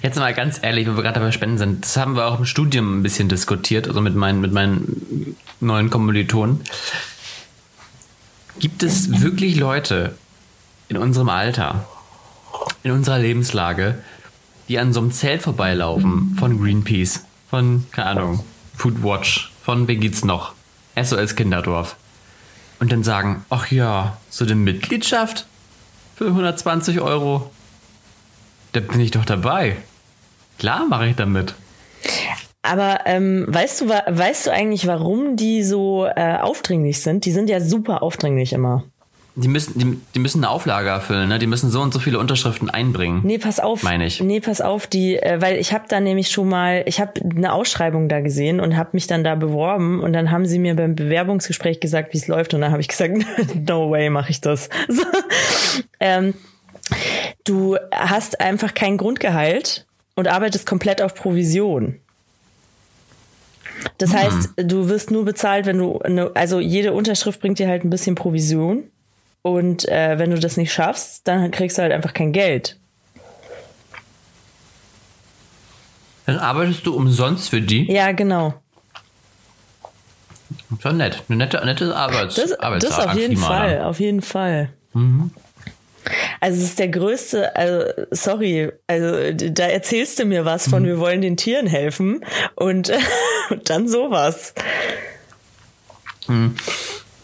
[0.00, 2.46] Jetzt mal ganz ehrlich, wo wir gerade dabei Spenden sind, das haben wir auch im
[2.46, 6.60] Studium ein bisschen diskutiert, also mit meinen, mit meinen neuen Kommilitonen.
[8.58, 10.14] Gibt es wirklich Leute
[10.88, 11.86] in unserem Alter,
[12.84, 13.98] in unserer Lebenslage,
[14.68, 18.44] die an so einem Zelt vorbeilaufen von Greenpeace, von, keine Ahnung,
[18.76, 20.54] Foodwatch, von wer geht's noch?
[21.00, 21.96] SOS Kinderdorf.
[22.80, 25.46] Und dann sagen, ach ja, so eine Mitgliedschaft
[26.16, 27.50] für 120 Euro,
[28.72, 29.76] da bin ich doch dabei.
[30.58, 31.54] Klar mache ich damit.
[32.62, 37.24] Aber ähm, weißt du, weißt du eigentlich, warum die so äh, aufdringlich sind?
[37.24, 38.84] Die sind ja super aufdringlich immer.
[39.34, 41.38] Die müssen, die, die müssen eine Auflage erfüllen, ne?
[41.38, 43.22] Die müssen so und so viele Unterschriften einbringen.
[43.24, 43.82] Nee, pass auf.
[43.82, 44.20] Meine ich.
[44.20, 47.54] Nee, pass auf, die, äh, weil ich habe da nämlich schon mal, ich habe eine
[47.54, 50.94] Ausschreibung da gesehen und habe mich dann da beworben und dann haben sie mir beim
[50.94, 54.68] Bewerbungsgespräch gesagt, wie es läuft und dann habe ich gesagt, no way mache ich das.
[54.88, 55.02] So.
[56.00, 56.34] Ähm,
[57.44, 61.98] du hast einfach kein Grundgehalt und arbeitest komplett auf Provision.
[63.96, 67.84] Das heißt, du wirst nur bezahlt, wenn du, eine, also jede Unterschrift bringt dir halt
[67.84, 68.84] ein bisschen Provision.
[69.42, 72.78] Und äh, wenn du das nicht schaffst, dann kriegst du halt einfach kein Geld.
[76.26, 77.90] Dann arbeitest du umsonst für die.
[77.90, 78.54] Ja, genau.
[80.80, 81.22] Schon nett.
[81.28, 83.86] Eine nette, nette Arbeits Das, das auf jeden Fall, da.
[83.88, 84.72] auf jeden Fall.
[86.40, 90.98] Also es ist der größte, also sorry, also da erzählst du mir was von, wir
[90.98, 92.24] wollen den Tieren helfen
[92.54, 92.92] und,
[93.50, 94.54] und dann sowas.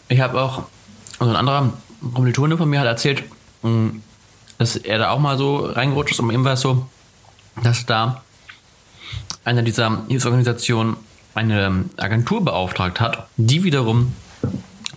[0.07, 0.63] Ich habe auch,
[1.19, 1.73] also ein anderer
[2.13, 3.23] Kommilitone von mir hat erzählt,
[3.63, 3.91] mh,
[4.57, 6.87] dass er da auch mal so reingerutscht ist und ihm war es so,
[7.63, 8.23] dass da
[9.45, 10.97] einer dieser Hilfsorganisationen
[11.35, 14.13] eine Agentur beauftragt hat, die wiederum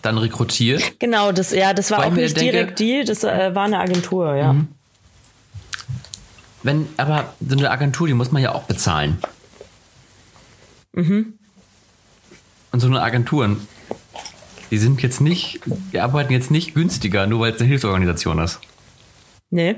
[0.02, 0.98] dann rekrutiert.
[0.98, 3.78] Genau, das, ja, das war Weil auch nicht denke- direkt die, das äh, war eine
[3.78, 4.56] Agentur, ja.
[6.64, 9.18] Wenn, aber so eine Agentur, die muss man ja auch bezahlen.
[10.94, 11.38] Und
[12.74, 13.56] so eine Agentur,
[14.72, 15.60] die sind jetzt nicht,
[15.92, 18.58] die arbeiten jetzt nicht günstiger, nur weil es eine Hilfsorganisation ist.
[19.50, 19.76] Nee.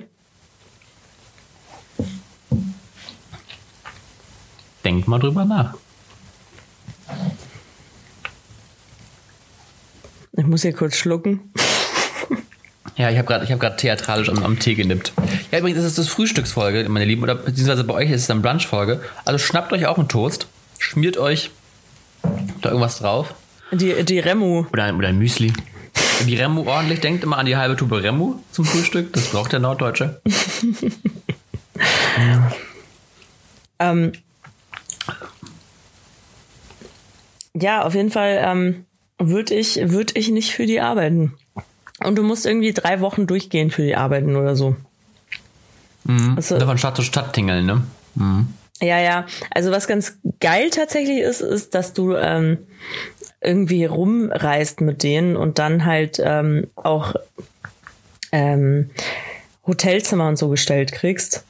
[4.84, 5.74] Denkt mal drüber nach.
[10.36, 11.40] Ich muss hier kurz schlucken.
[12.96, 15.12] Ja, ich habe gerade hab grad theatralisch am, am Tee genippt.
[15.50, 18.42] Ja, übrigens, das ist das Frühstücksfolge, meine Lieben, oder beziehungsweise bei euch ist es dann
[18.42, 19.02] Brunchfolge.
[19.24, 20.46] Also schnappt euch auch einen Toast,
[20.78, 21.50] schmiert euch
[22.62, 23.34] da irgendwas drauf
[23.72, 24.66] Die, die Remu.
[24.72, 25.52] oder, ein- oder ein Müsli.
[26.26, 29.12] Die Remu ordentlich, denkt immer an die halbe Tube Remu zum Frühstück.
[29.12, 30.20] Das braucht der Norddeutsche.
[33.80, 34.12] Ähm,
[37.54, 38.84] ja, auf jeden Fall ähm,
[39.18, 41.34] würde ich, würd ich nicht für die arbeiten.
[42.04, 44.76] Und du musst irgendwie drei Wochen durchgehen für die arbeiten oder so.
[46.36, 47.82] Also, Oder von Stadt zu Stadt tingeln, ne?
[48.82, 49.26] ja, ja.
[49.50, 52.58] Also was ganz geil tatsächlich ist, ist, dass du ähm,
[53.44, 57.14] irgendwie rumreist mit denen und dann halt ähm, auch
[58.32, 58.90] ähm,
[59.66, 61.44] Hotelzimmer und so gestellt kriegst.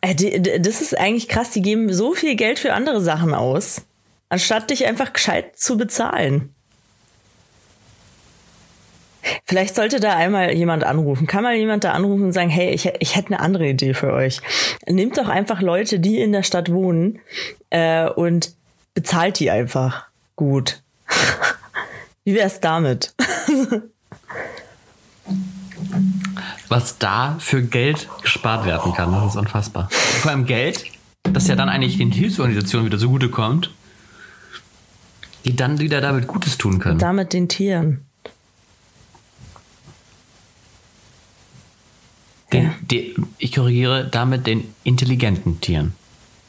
[0.00, 1.50] Äh, Das ist eigentlich krass.
[1.50, 3.82] Die geben so viel Geld für andere Sachen aus,
[4.28, 6.54] anstatt dich einfach gescheit zu bezahlen.
[9.44, 11.26] Vielleicht sollte da einmal jemand anrufen.
[11.26, 14.12] Kann mal jemand da anrufen und sagen, hey, ich, ich hätte eine andere Idee für
[14.12, 14.40] euch.
[14.86, 17.20] Nehmt doch einfach Leute, die in der Stadt wohnen
[17.70, 18.54] äh, und
[18.94, 20.04] bezahlt die einfach
[20.36, 20.82] gut.
[22.24, 23.14] Wie wär's damit?
[26.68, 29.88] Was da für Geld gespart werden kann, das ist unfassbar.
[29.90, 30.84] Vor allem Geld,
[31.24, 33.70] das ja dann eigentlich den Hilfsorganisationen wieder zugutekommt,
[35.44, 36.98] die dann wieder damit Gutes tun können.
[36.98, 38.06] Damit den Tieren.
[42.52, 42.74] Den, Ja.
[42.82, 45.94] die, ich korrigiere damit den intelligenten Tieren.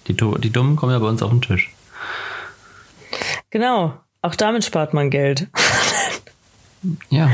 [0.07, 1.72] Die, die Dummen kommen ja bei uns auf den Tisch.
[3.53, 3.93] Genau.
[4.23, 5.47] Auch damit spart man Geld.
[7.09, 7.31] Ja.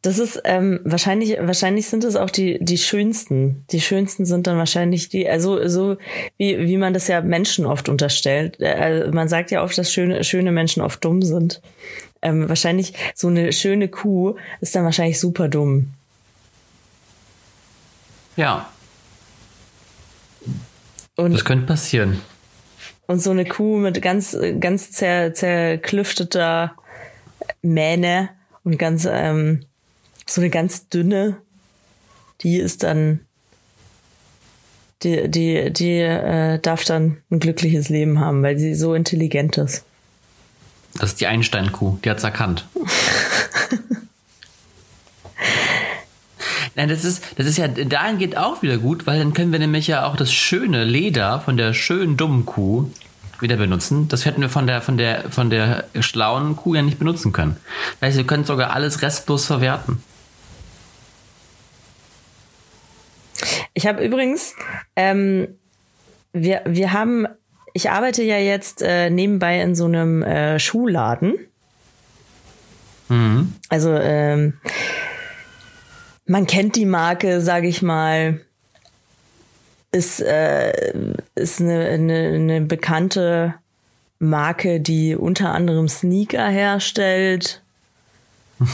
[0.00, 3.66] Das ist ähm, wahrscheinlich, wahrscheinlich sind es auch die, die schönsten.
[3.72, 5.98] Die schönsten sind dann wahrscheinlich die, also so
[6.38, 8.56] wie, wie man das ja Menschen oft unterstellt.
[8.58, 11.60] Äh, man sagt ja oft, dass schöne, schöne Menschen oft dumm sind.
[12.22, 15.92] Ähm, wahrscheinlich so eine schöne Kuh ist dann wahrscheinlich super dumm.
[18.36, 18.70] Ja.
[21.16, 22.22] Und, das könnte passieren.
[23.06, 26.74] Und so eine Kuh mit ganz, ganz zer, zerklüfteter
[27.62, 28.30] Mähne
[28.64, 29.64] und ganz, ähm,
[30.28, 31.36] so eine ganz dünne,
[32.40, 33.20] die ist dann,
[35.02, 39.84] die, die, die äh, darf dann ein glückliches Leben haben, weil sie so intelligent ist.
[40.98, 42.66] Das ist die Einstein-Kuh, die hat's erkannt.
[46.76, 49.58] Nein, das ist, das ist ja, dahin geht auch wieder gut, weil dann können wir
[49.58, 52.90] nämlich ja auch das schöne Leder von der schönen dummen Kuh
[53.40, 54.08] wieder benutzen.
[54.08, 57.56] Das hätten wir von der, von der, von der schlauen Kuh ja nicht benutzen können.
[58.00, 60.02] Das heißt, wir können sogar alles restlos verwerten.
[63.72, 64.54] Ich habe übrigens,
[64.96, 65.48] ähm,
[66.34, 67.26] wir, wir haben,
[67.72, 71.38] ich arbeite ja jetzt äh, nebenbei in so einem äh, Schuhladen.
[73.08, 73.54] Mhm.
[73.70, 74.54] Also ähm,
[76.26, 78.40] man kennt die Marke, sage ich mal,
[79.92, 83.54] ist, äh, ist eine, eine, eine bekannte
[84.18, 87.62] Marke, die unter anderem Sneaker herstellt.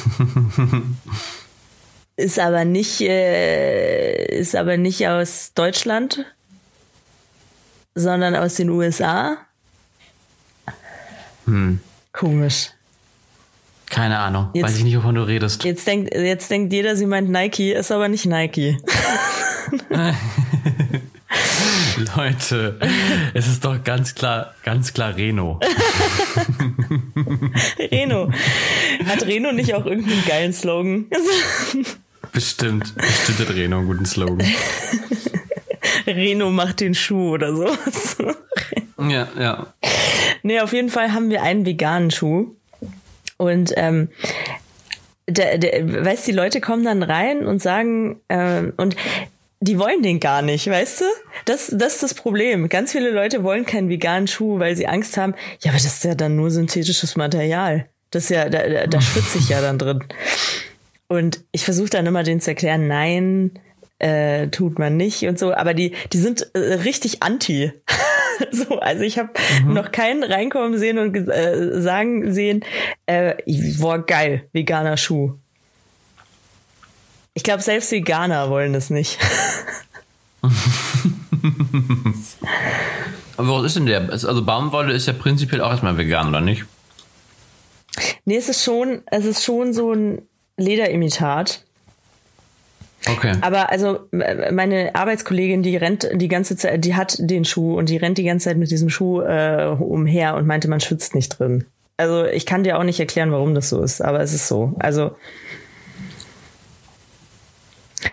[2.16, 6.24] ist aber nicht, äh, ist aber nicht aus Deutschland,
[7.94, 9.38] sondern aus den USA.
[11.46, 11.80] Hm.
[12.12, 12.70] Komisch.
[13.92, 14.48] Keine Ahnung.
[14.55, 15.64] Jetzt, Weiß ich nicht, wovon du redest.
[15.64, 18.78] Jetzt denkt, jetzt denkt jeder, sie meint Nike, ist aber nicht Nike.
[22.16, 22.81] Leute,
[23.35, 25.61] es ist doch ganz klar, ganz klar Reno.
[27.78, 28.33] Reno.
[29.05, 31.05] Hat Reno nicht auch irgendeinen geilen Slogan?
[32.33, 32.94] Bestimmt.
[32.96, 34.46] Bestimmt hat Reno einen guten Slogan.
[36.07, 37.66] Reno macht den Schuh oder so.
[39.07, 39.66] ja, ja.
[40.42, 42.57] Nee, auf jeden Fall haben wir einen veganen Schuh.
[43.37, 44.09] Und ähm,
[45.29, 48.97] der, der, weißt die Leute kommen dann rein und sagen, äh, und
[49.61, 51.05] die wollen den gar nicht, weißt du?
[51.45, 52.68] Das, das ist das Problem.
[52.68, 56.05] Ganz viele Leute wollen keinen veganen Schuh, weil sie Angst haben, ja, aber das ist
[56.05, 57.87] ja dann nur synthetisches Material.
[58.11, 60.03] Das ist ja, da, da, da schwitze ich ja dann drin.
[61.07, 63.53] Und ich versuche dann immer denen zu erklären, nein,
[64.01, 67.73] äh, tut man nicht und so, aber die, die sind äh, richtig anti.
[68.51, 69.31] so, also ich habe
[69.64, 69.75] mhm.
[69.75, 72.64] noch keinen reinkommen sehen und äh, sagen sehen,
[73.07, 73.35] äh,
[73.79, 75.35] boah, geil, veganer Schuh.
[77.35, 79.18] Ich glaube, selbst Veganer wollen das nicht.
[83.37, 84.11] Aber was ist denn der?
[84.11, 86.64] Also Baumwolle ist ja prinzipiell auch erstmal vegan, oder nicht?
[88.25, 90.23] Nee, es ist schon, es ist schon so ein
[90.57, 91.64] Lederimitat.
[93.08, 93.34] Okay.
[93.40, 97.96] Aber also meine Arbeitskollegin, die rennt die ganze Zeit, die hat den Schuh und die
[97.96, 101.64] rennt die ganze Zeit mit diesem Schuh äh, umher und meinte, man schwitzt nicht drin.
[101.96, 104.74] Also ich kann dir auch nicht erklären, warum das so ist, aber es ist so.
[104.78, 105.16] Also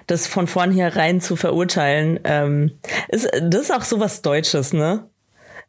[0.07, 2.71] das von vornherein zu verurteilen, ähm,
[3.09, 5.05] ist das ist auch so was Deutsches, ne?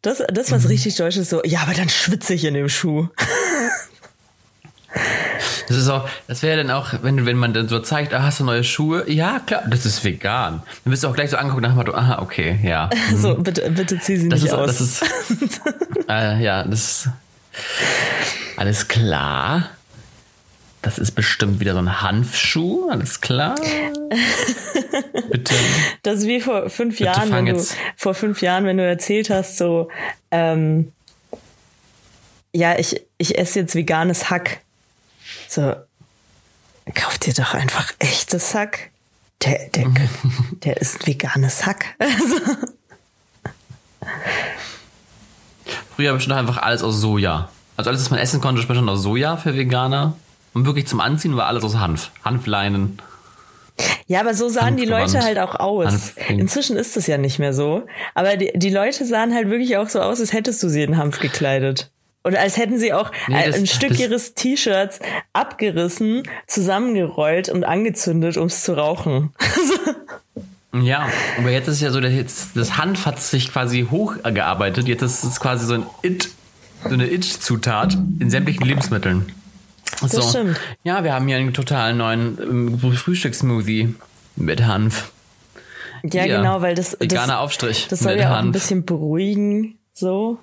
[0.02, 0.70] Das, das was mhm.
[0.70, 3.08] richtig Deutsches so, ja, aber dann schwitze ich in dem Schuh.
[5.70, 8.40] Das ist auch, das wäre dann auch, wenn, wenn man dann so zeigt, ah, hast
[8.40, 9.08] du neue Schuhe?
[9.08, 10.64] Ja, klar, das ist vegan.
[10.82, 12.90] Dann wirst du auch gleich so angucken nach dem Motto, aha, okay, ja.
[13.10, 13.16] Mhm.
[13.16, 14.66] So, bitte, bitte zieh sie das nicht ist, aus.
[14.66, 15.60] Das ist,
[16.08, 17.08] äh, ja, das ist
[18.56, 19.68] alles klar.
[20.82, 23.54] Das ist bestimmt wieder so ein Hanfschuh, alles klar.
[25.30, 25.54] Bitte.
[26.02, 27.64] Das ist wie vor fünf Jahren, wenn du,
[27.96, 29.88] vor fünf Jahren, wenn du erzählt hast, so,
[30.32, 30.90] ähm,
[32.52, 34.62] ja, ich, ich esse jetzt veganes Hack.
[35.50, 35.74] So,
[36.94, 38.92] kauf dir doch einfach echtes Hack.
[39.42, 39.86] Der, der,
[40.52, 41.86] der ist ein veganes Hack.
[45.96, 47.48] Früher bestimmt einfach alles aus Soja.
[47.76, 50.14] Also alles, was man essen konnte, bestimmt aus Soja für Veganer.
[50.54, 52.12] Und wirklich zum Anziehen war alles aus Hanf.
[52.24, 53.02] Hanfleinen.
[54.06, 56.14] Ja, aber so sahen die Leute halt auch aus.
[56.28, 57.88] Inzwischen ist es ja nicht mehr so.
[58.14, 60.96] Aber die, die Leute sahen halt wirklich auch so aus, als hättest du sie in
[60.96, 61.90] Hanf gekleidet.
[62.22, 65.00] Und als hätten sie auch nee, das, ein Stück ihres T-Shirts
[65.32, 69.32] abgerissen, zusammengerollt und angezündet, um es zu rauchen.
[70.74, 74.86] ja, aber jetzt ist ja so, dass jetzt, das Hanf hat sich quasi hochgearbeitet.
[74.86, 76.28] Jetzt ist es quasi so ein It,
[76.84, 79.32] so eine It-Zutat in sämtlichen Lebensmitteln.
[80.02, 80.22] Das so.
[80.22, 80.60] stimmt.
[80.84, 83.94] Ja, wir haben hier einen total neuen ähm, Frühstückssmoothie
[84.36, 85.12] mit Hanf.
[86.02, 86.98] Ja, hier, genau, weil das.
[86.98, 87.88] Veganer das, Aufstrich.
[87.88, 88.36] Das soll ja Hanf.
[88.36, 90.38] auch ein bisschen beruhigen, so.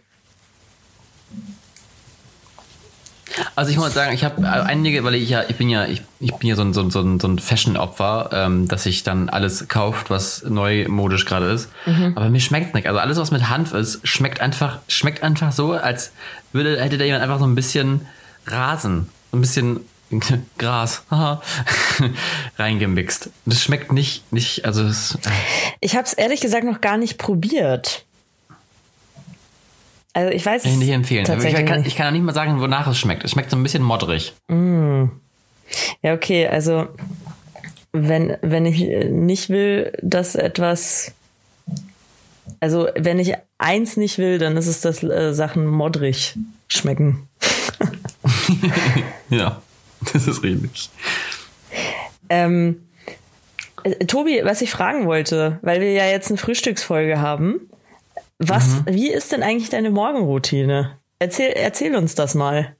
[3.57, 6.31] Also ich muss sagen, ich habe einige, weil ich ja, ich bin ja, ich, ich
[6.35, 10.11] bin ja so ein, so ein, so ein, Fashion-Opfer, ähm, dass ich dann alles kauft,
[10.11, 11.67] was neumodisch gerade ist.
[11.87, 12.13] Mhm.
[12.15, 12.85] Aber mir schmeckt nicht.
[12.85, 16.11] Also alles, was mit Hanf ist, schmeckt einfach, schmeckt einfach so, als
[16.53, 18.01] würde, hätte da jemand einfach so ein bisschen
[18.45, 19.79] Rasen, ein bisschen
[20.59, 21.01] Gras
[22.59, 23.31] reingemixt.
[23.47, 25.29] Das schmeckt nicht, nicht, also es, äh.
[25.79, 28.05] Ich habe es ehrlich gesagt noch gar nicht probiert.
[30.17, 31.27] Also ich weiß kann ich nicht empfehlen.
[31.43, 33.23] Ich kann, ich kann auch nicht mal sagen, wonach es schmeckt.
[33.23, 34.33] Es schmeckt so ein bisschen modrig.
[34.47, 35.03] Mm.
[36.01, 36.87] Ja, okay, also
[37.91, 38.79] wenn, wenn ich
[39.11, 41.13] nicht will, dass etwas,
[42.59, 46.33] also wenn ich eins nicht will, dann ist es, dass äh, Sachen modrig
[46.67, 47.27] schmecken.
[49.29, 49.61] ja,
[50.11, 50.89] das ist richtig.
[52.29, 52.81] Ähm,
[53.83, 57.69] äh, Tobi, was ich fragen wollte, weil wir ja jetzt eine Frühstücksfolge haben,
[58.39, 58.83] was, mhm.
[58.87, 60.97] wie ist denn eigentlich deine Morgenroutine?
[61.19, 62.75] Erzähl, erzähl uns das mal.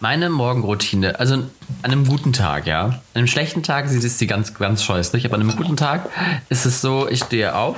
[0.00, 1.50] Meine Morgenroutine, also an
[1.82, 2.84] einem guten Tag, ja.
[2.84, 6.08] An einem schlechten Tag sieht es die ganz, ganz scheußlich, aber an einem guten Tag
[6.48, 7.76] ist es so, ich stehe auf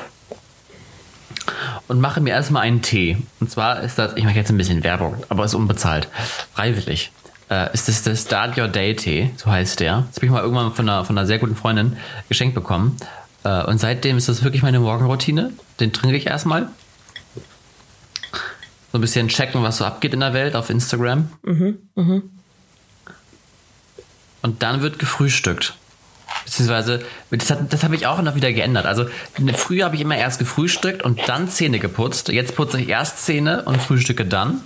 [1.87, 3.17] und mache mir erstmal einen Tee.
[3.41, 6.09] Und zwar ist das, ich mache jetzt ein bisschen Werbung, aber ist unbezahlt,
[6.55, 7.13] freiwillig.
[7.51, 10.05] Äh, ist das der Start Your Day Tee, so heißt der.
[10.09, 11.97] Das habe ich mal irgendwann von einer, von einer sehr guten Freundin
[12.29, 12.97] geschenkt bekommen.
[13.45, 15.53] Äh, und seitdem ist das wirklich meine Morgenroutine.
[15.81, 16.69] Den trinke ich erstmal.
[18.93, 21.31] So ein bisschen checken, was so abgeht in der Welt auf Instagram.
[21.43, 22.23] Mhm, mh.
[24.41, 25.75] Und dann wird gefrühstückt.
[26.45, 28.87] Beziehungsweise, das, das habe ich auch noch wieder geändert.
[28.87, 29.07] Also
[29.55, 32.29] früher habe ich immer erst gefrühstückt und dann Zähne geputzt.
[32.29, 34.63] Jetzt putze ich erst Zähne und frühstücke dann.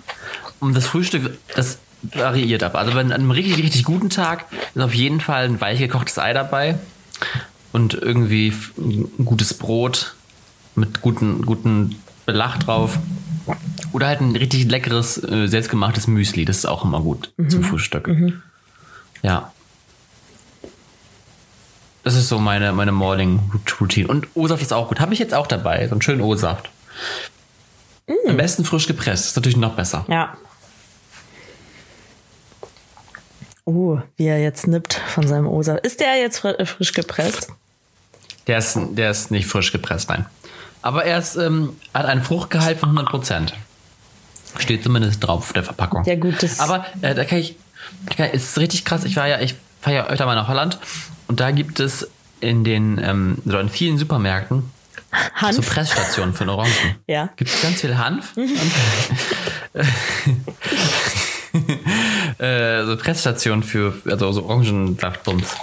[0.60, 2.76] Und das Frühstück, das variiert ab.
[2.76, 6.32] Also bei einem richtig, richtig guten Tag ist auf jeden Fall ein weich gekochtes Ei
[6.32, 6.78] dabei
[7.72, 10.14] und irgendwie ein gutes Brot
[10.74, 12.98] mit guten, guten Belach drauf.
[13.92, 16.44] Oder halt ein richtig leckeres, äh, selbstgemachtes Müsli.
[16.44, 17.50] Das ist auch immer gut mhm.
[17.50, 18.06] zum Frühstück.
[18.06, 18.42] Mhm.
[19.22, 19.52] Ja.
[22.04, 23.40] Das ist so meine, meine Morning
[23.80, 24.08] Routine.
[24.08, 25.00] Und O-Saft ist auch gut.
[25.00, 25.86] Habe ich jetzt auch dabei.
[25.86, 26.70] So einen schönen O-Saft.
[28.08, 28.30] Mm.
[28.30, 29.26] Am besten frisch gepresst.
[29.26, 30.04] Ist natürlich noch besser.
[30.08, 30.36] Ja.
[33.64, 35.86] Oh, wie er jetzt nippt von seinem O-Saft.
[35.86, 37.52] Ist der jetzt frisch gepresst?
[38.46, 40.26] Der ist, der ist nicht frisch gepresst, nein.
[40.82, 43.54] Aber er ist, ähm, hat einen Fruchtgehalt von 100 Prozent.
[44.58, 46.04] Steht zumindest drauf auf der Verpackung.
[46.04, 46.42] Ja, gut.
[46.42, 47.56] Das Aber äh, da kann ich,
[48.16, 49.04] kann, ist richtig krass.
[49.04, 50.78] Ich war ja, ich fahre ja öfter mal nach Holland
[51.28, 52.08] und da gibt es
[52.40, 54.70] in den, ähm, so in vielen Supermärkten
[55.34, 55.56] Hanf.
[55.56, 56.72] so Pressstationen für Orangen.
[57.06, 57.30] Ja.
[57.36, 58.36] Gibt es ganz viel Hanf.
[58.36, 58.50] und,
[62.44, 65.54] äh, so Pressstationen für also so Orangensaftbums.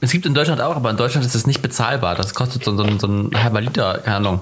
[0.00, 2.14] Es gibt in Deutschland auch, aber in Deutschland ist es nicht bezahlbar.
[2.14, 4.40] Das kostet so, so, so ein halber Liter, keine Ahnung,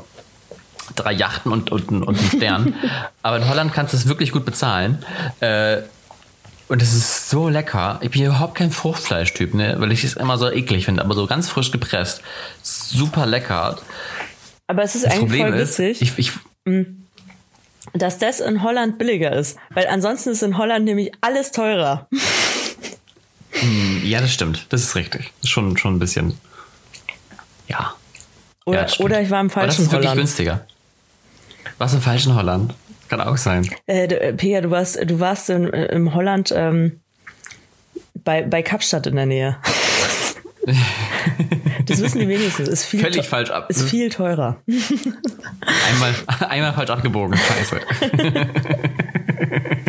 [0.97, 2.75] drei Yachten und, und, und einen Stern.
[3.23, 5.05] aber in Holland kannst du es wirklich gut bezahlen.
[5.41, 5.79] Äh,
[6.69, 7.99] und es ist so lecker.
[8.01, 9.77] Ich bin überhaupt kein Fruchtfleischtyp, ne?
[9.79, 12.23] weil ich es immer so eklig finde, aber so ganz frisch gepresst.
[12.63, 13.77] Super lecker.
[14.69, 16.01] Aber es ist das eigentlich Problem voll witzig.
[16.01, 16.33] Ist, ich, ich,
[16.65, 17.03] mm,
[17.95, 19.59] dass das in Holland billiger ist.
[19.71, 22.09] Weil ansonsten ist in Holland nämlich alles teurer.
[23.63, 24.67] Hm, ja, das stimmt.
[24.71, 25.33] Das ist richtig.
[25.45, 26.39] Schon, schon ein bisschen.
[27.69, 27.95] Ja.
[28.65, 29.69] Oder, ja, oder ich war im falschen Holland.
[29.69, 30.21] Das ist wirklich Holland.
[30.21, 30.67] günstiger.
[31.79, 32.75] Was im falschen Holland?
[33.09, 33.69] Kann auch sein.
[33.87, 37.01] Äh, äh, Pega, du warst, du warst in, äh, im Holland ähm,
[38.25, 39.57] bei, bei Kapstadt in der Nähe.
[41.87, 42.63] das wissen die wenigsten.
[42.63, 43.69] Ist viel Völlig falsch ab.
[43.69, 44.63] Ist viel teurer.
[45.91, 46.15] Einmal,
[46.49, 47.37] einmal falsch abgebogen.
[47.37, 47.81] Scheiße.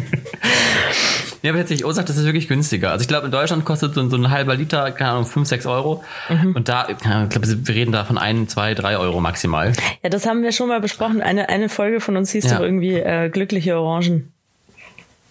[1.43, 2.91] Ja, aber tatsächlich, Ursache, das ist wirklich günstiger.
[2.91, 5.65] Also ich glaube, in Deutschland kostet so, so ein halber Liter, keine Ahnung, 5, 6
[5.65, 6.01] Euro.
[6.29, 6.55] Mhm.
[6.55, 9.73] Und da, ich glaube, wir reden da von 1, 2, 3 Euro maximal.
[10.01, 11.21] Ja, das haben wir schon mal besprochen.
[11.21, 12.55] Eine, eine Folge von uns hieß ja.
[12.55, 14.31] doch irgendwie äh, Glückliche Orangen.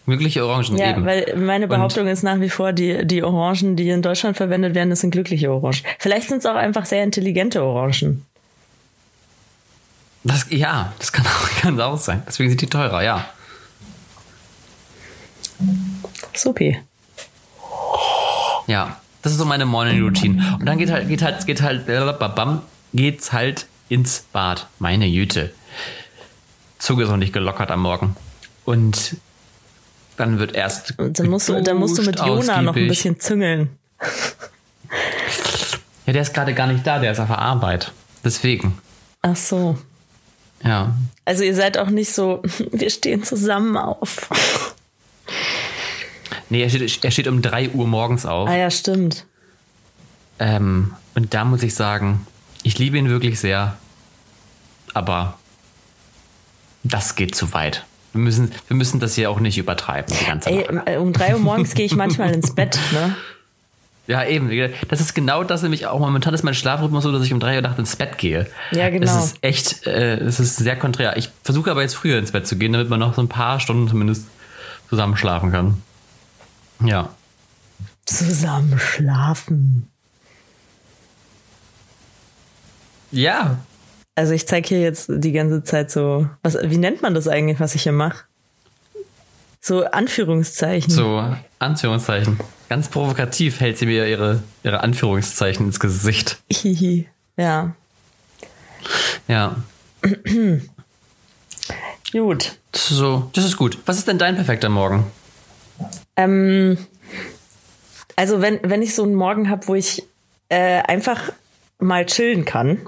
[0.07, 1.07] Glückliche Orangen, ja, eben.
[1.07, 4.75] weil meine Behauptung und ist nach wie vor, die, die Orangen, die in Deutschland verwendet
[4.75, 5.81] werden, das sind glückliche Orangen.
[5.99, 8.27] Vielleicht sind es auch einfach sehr intelligente Orangen.
[10.25, 12.23] Das, ja, das kann auch, kann auch sein.
[12.27, 13.25] Deswegen sind die teurer, ja.
[16.37, 16.79] Supi.
[18.67, 20.57] Ja, das ist so meine Morning Routine.
[20.59, 22.63] Und dann geht halt, geht halt, geht halt, bam,
[22.95, 24.67] geht's halt ins Bad.
[24.79, 25.53] Meine Jüte.
[26.79, 28.17] Zunge ist noch nicht gelockert am Morgen.
[28.65, 29.17] Und
[30.17, 30.95] dann wird erst.
[30.99, 32.63] Dann musst du, dann musst du mit Jona ausgiebig.
[32.63, 33.71] noch ein bisschen züngeln.
[36.07, 37.93] Ja, der ist gerade gar nicht da, der ist auf der Arbeit.
[38.25, 38.79] Deswegen.
[39.23, 39.79] Ach so.
[40.65, 40.95] Ja.
[41.25, 44.29] Also ihr seid auch nicht so, wir stehen zusammen auf.
[46.53, 48.47] Nee, er steht, er steht um 3 Uhr morgens auf.
[48.47, 49.25] Ah ja, stimmt.
[50.39, 52.27] Ähm, und da muss ich sagen,
[52.63, 53.79] ich liebe ihn wirklich sehr,
[54.93, 55.39] aber
[56.85, 57.87] das geht zu weit.
[58.13, 60.89] Wir müssen, wir müssen das hier auch nicht übertreiben, die ganze Ey, Nacht.
[60.91, 63.17] äh, um drei Uhr morgens gehe ich manchmal ins Bett, ne?
[64.07, 64.51] Ja, eben.
[64.89, 66.01] Das ist genau das nämlich auch.
[66.01, 68.47] Momentan ist mein Schlafrhythmus so, dass ich um drei Uhr nachts ins Bett gehe.
[68.73, 69.07] Ja, genau.
[69.07, 71.17] Es ist echt, äh, es ist sehr konträr.
[71.17, 73.59] Ich versuche aber jetzt früher ins Bett zu gehen, damit man noch so ein paar
[73.59, 74.27] Stunden zumindest
[74.91, 75.83] zusammen schlafen kann.
[76.87, 77.11] Ja.
[78.05, 79.89] Zusammen schlafen.
[83.11, 83.59] Ja.
[84.15, 87.61] Also ich zeige hier jetzt die ganze Zeit so, was, wie nennt man das eigentlich,
[87.61, 88.25] was ich hier mache?
[89.61, 90.91] So Anführungszeichen.
[90.91, 91.25] So,
[91.61, 92.41] Anführungszeichen.
[92.69, 96.39] Ganz provokativ hält sie mir ihre, ihre Anführungszeichen ins Gesicht.
[96.51, 97.09] Hihi.
[97.37, 97.75] ja.
[99.29, 99.57] Ja.
[102.13, 102.57] Gut.
[102.75, 103.79] So, das ist gut.
[103.87, 105.07] Was ist denn dein perfekter Morgen?
[106.17, 106.79] Ähm,
[108.17, 110.05] also wenn, wenn ich so einen Morgen habe, wo ich
[110.49, 111.33] äh, einfach
[111.79, 112.79] mal chillen kann,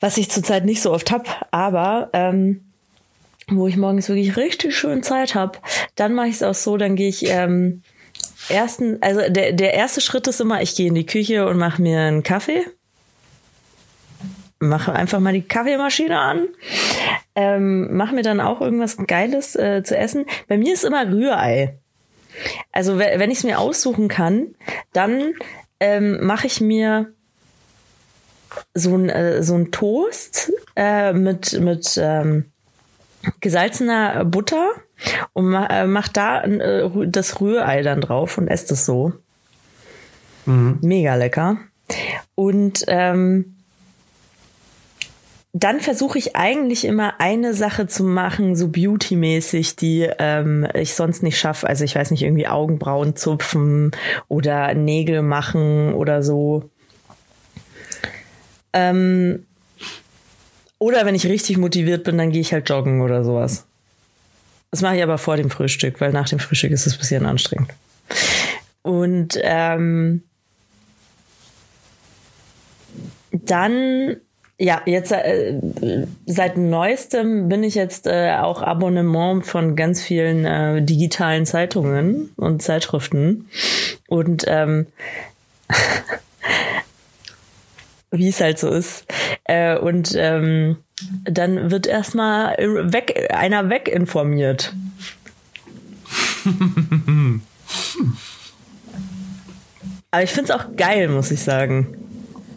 [0.00, 2.64] was ich zurzeit nicht so oft habe, aber ähm,
[3.48, 5.58] wo ich morgens wirklich richtig schön Zeit habe,
[5.96, 7.82] dann mache ich es auch so, dann gehe ich ähm,
[8.48, 11.82] ersten, also der, der erste Schritt ist immer, ich gehe in die Küche und mache
[11.82, 12.64] mir einen Kaffee.
[14.60, 16.48] Mache einfach mal die Kaffeemaschine an.
[17.34, 20.26] Ähm, mache mir dann auch irgendwas Geiles äh, zu essen.
[20.48, 21.78] Bei mir ist immer Rührei.
[22.70, 24.54] Also we- wenn ich es mir aussuchen kann,
[24.92, 25.32] dann
[25.80, 27.12] ähm, mache ich mir
[28.74, 32.50] so ein, äh, so ein Toast äh, mit, mit ähm,
[33.40, 34.70] gesalzener Butter
[35.32, 39.12] und ma äh, mach da äh, das Rührei dann drauf und esse das so.
[40.46, 41.58] Mega lecker.
[42.34, 43.56] Und ähm,
[45.52, 51.22] dann versuche ich eigentlich immer eine Sache zu machen, so beauty-mäßig, die ähm, ich sonst
[51.22, 51.66] nicht schaffe.
[51.68, 53.90] Also ich weiß nicht, irgendwie Augenbrauen zupfen
[54.28, 56.70] oder Nägel machen oder so.
[58.72, 59.46] Ähm,
[60.78, 63.66] oder wenn ich richtig motiviert bin, dann gehe ich halt joggen oder sowas.
[64.70, 67.26] Das mache ich aber vor dem Frühstück, weil nach dem Frühstück ist es ein bisschen
[67.26, 67.72] anstrengend.
[68.82, 70.22] Und ähm,
[73.32, 74.16] dann,
[74.60, 75.58] ja, jetzt äh,
[76.26, 82.60] seit neuestem bin ich jetzt äh, auch Abonnement von ganz vielen äh, digitalen Zeitungen und
[82.60, 83.48] Zeitschriften.
[84.06, 84.86] Und ähm,
[88.10, 89.06] wie es halt so ist.
[89.44, 90.76] Äh, und ähm,
[91.24, 92.54] dann wird erstmal
[92.92, 94.74] weg, einer weginformiert.
[100.10, 102.09] Aber ich finde es auch geil, muss ich sagen.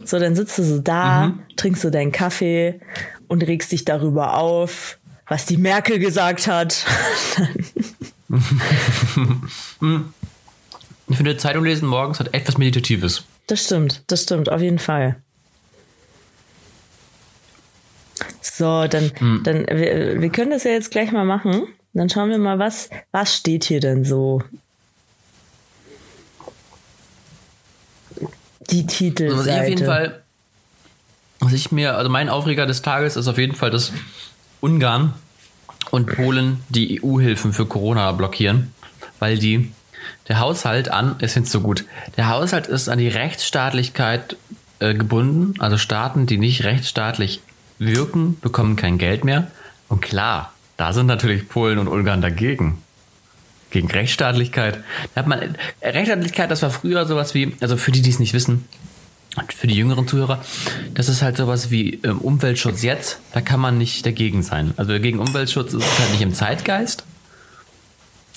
[0.05, 2.79] So, dann sitzt du so da, trinkst du deinen Kaffee
[3.27, 6.85] und regst dich darüber auf, was die Merkel gesagt hat.
[11.09, 13.25] Ich finde, Zeitung lesen morgens hat etwas Meditatives.
[13.47, 15.17] Das stimmt, das stimmt, auf jeden Fall.
[18.41, 19.11] So, dann,
[19.43, 21.67] dann wir, wir können das ja jetzt gleich mal machen.
[21.93, 24.41] Dann schauen wir mal, was, was steht hier denn so?
[28.69, 29.31] Die Titelseite.
[29.31, 30.21] Also was ich auf jeden Fall,
[31.39, 33.91] was ich mir, also mein Aufreger des Tages ist auf jeden Fall, dass
[34.61, 35.13] Ungarn
[35.91, 38.73] und Polen die EU-Hilfen für Corona blockieren,
[39.19, 39.71] weil die
[40.27, 41.85] der Haushalt an, ist jetzt so gut,
[42.17, 44.37] der Haushalt ist an die Rechtsstaatlichkeit
[44.79, 47.41] äh, gebunden, also Staaten, die nicht rechtsstaatlich
[47.79, 49.51] wirken, bekommen kein Geld mehr.
[49.89, 52.82] Und klar, da sind natürlich Polen und Ungarn dagegen
[53.73, 54.81] gegen Rechtsstaatlichkeit.
[55.13, 58.33] Da hat man Rechtsstaatlichkeit, das war früher sowas wie, also für die, die es nicht
[58.33, 58.65] wissen,
[59.55, 60.41] für die jüngeren Zuhörer,
[60.93, 64.73] das ist halt sowas wie ähm, Umweltschutz jetzt, da kann man nicht dagegen sein.
[64.77, 67.03] Also gegen Umweltschutz ist es halt nicht im Zeitgeist.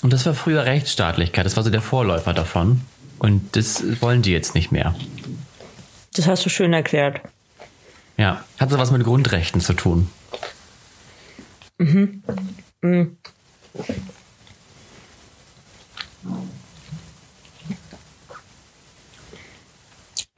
[0.01, 2.81] Und das war früher Rechtsstaatlichkeit, das war so der Vorläufer davon.
[3.19, 4.93] Und das wollen die jetzt nicht mehr.
[6.13, 7.21] Das hast du schön erklärt.
[8.17, 10.09] Ja, hat so was mit Grundrechten zu tun.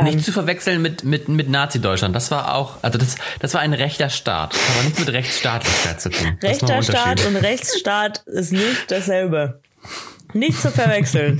[0.01, 2.15] Nicht zu verwechseln mit, mit, mit Nazi-Deutschland.
[2.15, 4.53] Das war auch, also das, das war ein rechter Staat.
[4.53, 6.37] Das hat aber nichts mit Rechtsstaatlichkeit zu tun.
[6.41, 9.59] Rechter Staat und Rechtsstaat ist nicht dasselbe.
[10.33, 11.39] Nicht zu verwechseln.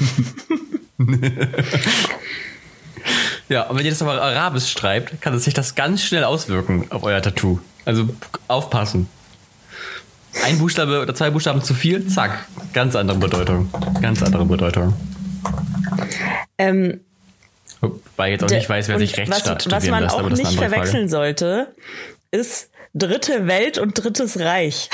[3.49, 6.85] Ja, und wenn ihr das aber Arabisch schreibt, kann es sich das ganz schnell auswirken
[6.91, 7.59] auf euer Tattoo.
[7.83, 8.07] Also
[8.47, 9.09] aufpassen.
[10.43, 13.69] Ein Buchstabe oder zwei Buchstaben zu viel, zack, ganz andere Bedeutung.
[14.01, 14.93] Ganz andere Bedeutung.
[16.57, 17.01] ähm,
[17.82, 20.30] Wobei ich jetzt auch nicht weiß, wer sich Rechtsstaat was, was studieren man lässt, auch
[20.30, 21.36] nicht verwechseln Frage.
[21.38, 21.73] sollte,
[22.32, 24.89] ist dritte Welt und drittes Reich.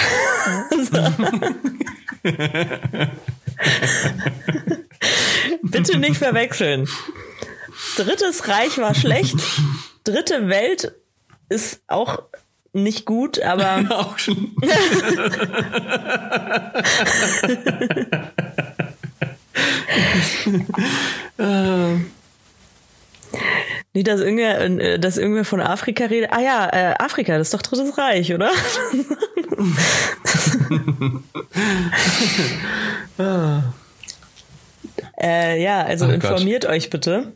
[5.63, 6.88] Bitte nicht verwechseln.
[7.97, 9.36] Drittes Reich war schlecht.
[10.03, 10.93] Dritte Welt
[11.49, 12.21] ist auch
[12.76, 13.84] nicht gut, aber.
[13.89, 14.55] Auch schon.
[23.93, 26.32] Nicht, dass irgendwer, äh, dass irgendwer von Afrika redet.
[26.34, 28.51] Ah ja, äh, Afrika, das ist doch Drittes Reich, oder?
[35.17, 37.32] äh, ja, also Oh informiert euch bitte.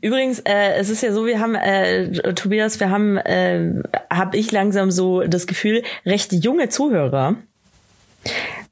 [0.00, 4.52] Übrigens, äh, es ist ja so, wir haben, äh, Tobias, wir haben, äh, habe ich
[4.52, 7.36] langsam so das Gefühl, recht junge Zuhörer.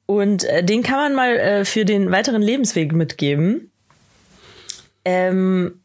[0.06, 3.70] Und äh, den kann man mal äh, für den weiteren Lebensweg mitgeben.
[5.04, 5.80] Ähm,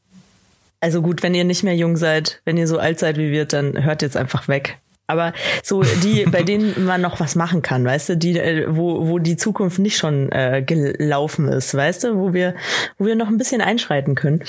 [0.81, 3.45] also gut, wenn ihr nicht mehr jung seid, wenn ihr so alt seid wie wir,
[3.45, 4.77] dann hört jetzt einfach weg.
[5.07, 5.33] Aber
[5.63, 9.19] so die, bei denen man noch was machen kann, weißt du, die, äh, wo, wo
[9.19, 12.55] die Zukunft nicht schon äh, gelaufen ist, weißt du, wo wir,
[12.97, 14.43] wo wir noch ein bisschen einschreiten können.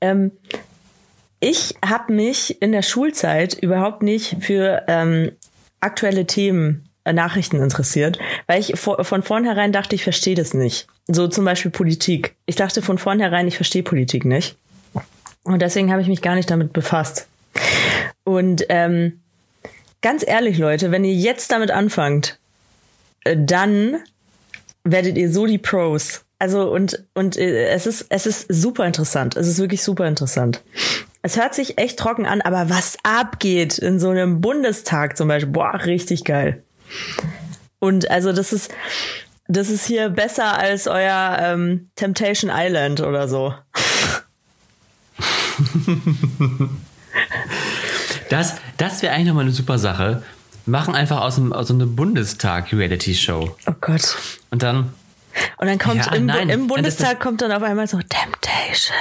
[0.00, 0.32] Ähm,
[1.40, 5.32] ich habe mich in der Schulzeit überhaupt nicht für ähm,
[5.80, 10.88] aktuelle Themen, äh, Nachrichten interessiert, weil ich vor, von vornherein dachte, ich verstehe das nicht.
[11.06, 12.34] So zum Beispiel Politik.
[12.46, 14.56] Ich dachte von vornherein, ich verstehe Politik nicht.
[15.44, 17.28] Und deswegen habe ich mich gar nicht damit befasst.
[18.24, 19.20] Und ähm,
[20.02, 22.40] ganz ehrlich, Leute, wenn ihr jetzt damit anfangt,
[23.22, 23.98] äh, dann
[24.82, 26.24] werdet ihr so die Pros.
[26.38, 29.36] Also und und äh, es ist es ist super interessant.
[29.36, 30.62] Es ist wirklich super interessant.
[31.22, 35.52] Es hört sich echt trocken an, aber was abgeht in so einem Bundestag zum Beispiel,
[35.52, 36.62] boah, richtig geil.
[37.78, 38.72] Und also das ist
[39.48, 43.54] das ist hier besser als euer ähm, Temptation Island oder so.
[48.28, 50.22] Das, das wäre eigentlich nochmal eine super Sache.
[50.64, 53.56] Machen einfach aus, einem, aus so einer Bundestag-Reality-Show.
[53.66, 54.16] Oh Gott.
[54.50, 54.92] Und dann,
[55.58, 58.96] Und dann kommt Ja, im, im das Bundestag kommt dann auf einmal so Temptation.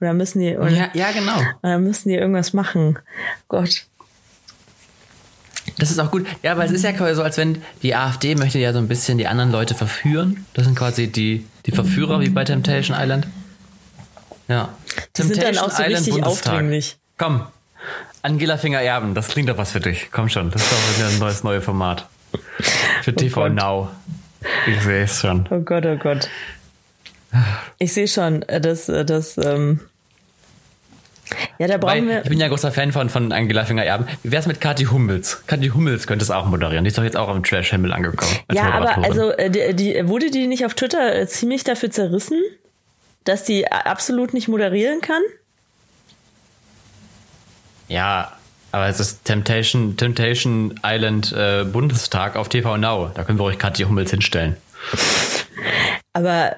[0.00, 1.38] Und dann müssen die und, ja, ja, genau.
[1.38, 2.98] und dann müssen die irgendwas machen.
[3.48, 3.84] Gott.
[5.78, 6.26] Das ist auch gut.
[6.42, 8.88] Ja, weil es ist ja quasi so, als wenn die AfD möchte ja so ein
[8.88, 10.44] bisschen die anderen Leute verführen.
[10.54, 13.26] Das sind quasi die, die Verführer, wie bei Temptation Island.
[14.48, 14.70] Ja.
[15.16, 16.98] Die sind dann auch so richtig aufdringlich.
[17.16, 17.46] Komm.
[18.22, 20.08] Angela Finger-Erben, das klingt doch was für dich.
[20.10, 22.08] Komm schon, das ist doch ein neues neue Format.
[23.02, 23.48] Für TV Oh.
[23.48, 23.88] Now.
[24.66, 25.46] Ich sehe es schon.
[25.50, 26.28] Oh Gott, oh Gott.
[27.78, 29.80] Ich sehe schon, äh, dass äh, das ähm
[31.58, 34.06] ja, da brauchen Weil, wir ich bin ja großer Fan von, von Angela Finger-Erben.
[34.24, 35.44] Wie wär's mit Kathi Hummels?
[35.46, 36.82] Kathi Hummels könnte es auch moderieren.
[36.84, 38.32] Die ist doch jetzt auch im Trash-Himmel angekommen.
[38.50, 42.40] Ja, aber also äh, die, die wurde die nicht auf Twitter ziemlich dafür zerrissen,
[43.24, 45.22] dass die absolut nicht moderieren kann?
[47.88, 48.32] Ja,
[48.72, 53.10] aber es ist Temptation, Temptation Island äh, Bundestag auf TV Now.
[53.14, 54.56] Da können wir euch Kathi Hummels hinstellen.
[56.12, 56.56] Aber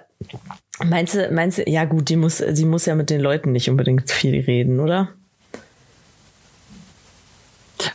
[0.84, 3.68] meinst du, meinst du, ja gut, die muss, sie muss ja mit den Leuten nicht
[3.70, 5.10] unbedingt viel reden, oder?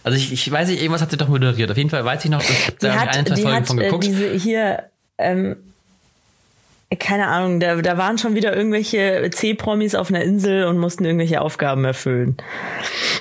[0.03, 1.71] Also ich, ich weiß nicht, irgendwas hat sie doch moderiert.
[1.71, 3.67] Auf jeden Fall weiß ich noch, dass Die da hat, ein, zwei die Folgen hat
[3.67, 4.03] von äh, geguckt.
[4.03, 5.57] diese hier, ähm,
[6.95, 11.41] keine Ahnung, da, da waren schon wieder irgendwelche C-Promis auf einer Insel und mussten irgendwelche
[11.41, 12.37] Aufgaben erfüllen.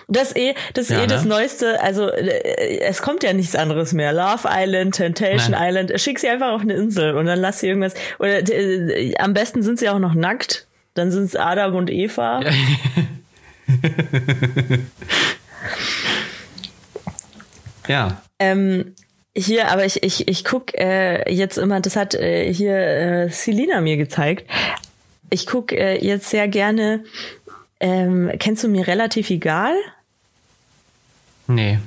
[0.07, 1.31] Das ist eh, das Ja, eh das ne?
[1.31, 4.13] Neueste, also äh, es kommt ja nichts anderes mehr.
[4.13, 5.69] Love Island, Temptation Nein.
[5.69, 7.95] Island, schick sie einfach auf eine Insel und dann lass sie irgendwas.
[8.21, 10.69] Oder äh, am besten sind sie auch noch nackt.
[10.95, 12.41] Dann sind es Adam und Eva.
[17.89, 18.23] ja.
[18.39, 18.95] Ähm,
[19.37, 23.81] hier, aber ich, ich, ich guck äh, jetzt immer, das hat äh, hier äh, Selina
[23.81, 24.51] mir gezeigt.
[25.31, 27.05] Ich guck äh, jetzt sehr gerne,
[27.79, 29.75] ähm, kennst du mir relativ egal?
[31.47, 31.79] Nee.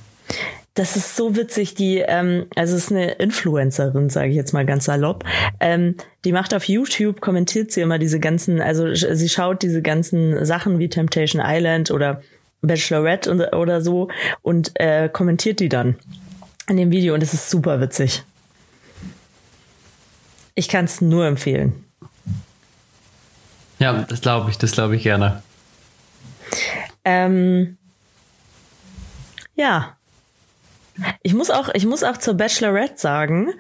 [0.75, 4.65] Das ist so witzig, die, ähm, also es ist eine Influencerin, sage ich jetzt mal
[4.65, 5.25] ganz salopp.
[5.59, 10.45] Ähm, die macht auf YouTube, kommentiert sie immer diese ganzen, also sie schaut diese ganzen
[10.45, 12.21] Sachen wie Temptation Island oder
[12.61, 14.09] Bachelorette und, oder so
[14.41, 15.95] und äh, kommentiert die dann
[16.69, 18.23] in dem Video und es ist super witzig.
[20.55, 21.85] Ich kann es nur empfehlen.
[23.79, 25.41] Ja, das glaube ich, das glaube ich gerne.
[27.05, 27.77] Ähm,
[29.55, 29.97] ja.
[31.23, 33.53] Ich muss auch, ich muss auch zur Bachelorette sagen,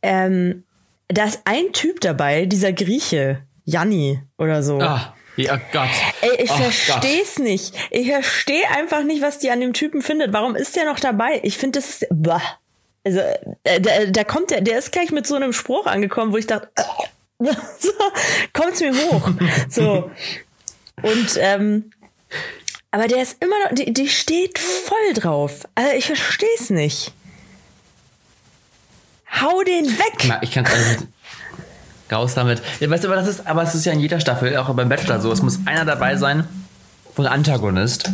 [0.00, 0.64] ähm,
[1.08, 4.80] da ist ein Typ dabei, dieser Grieche, Janni oder so.
[4.80, 5.88] Ah, ja Gott.
[6.20, 7.74] Ey, ich verstehe es nicht.
[7.90, 10.32] Ich verstehe einfach nicht, was die an dem Typen findet.
[10.32, 11.40] Warum ist der noch dabei?
[11.42, 12.06] Ich finde, das ist.
[12.10, 12.42] Bah.
[13.04, 13.20] Also,
[13.64, 16.46] äh, da, da kommt der, der ist gleich mit so einem Spruch angekommen, wo ich
[16.46, 16.68] dachte,
[17.38, 17.90] so,
[18.52, 19.30] kommt's mir hoch.
[19.68, 20.10] So.
[21.02, 21.90] Und ähm,
[22.90, 25.60] aber der ist immer noch, die, die steht voll drauf.
[25.74, 27.12] Also ich verstehe es nicht.
[29.40, 30.24] Hau den weg.
[30.26, 31.06] Na, Ich kann es also
[32.12, 32.62] raus damit.
[32.80, 34.88] Ja, weißt du, aber das ist, aber es ist ja in jeder Staffel, auch beim
[34.88, 35.30] Bachelor so.
[35.32, 36.44] Es muss einer dabei sein,
[37.16, 38.06] und Antagonist.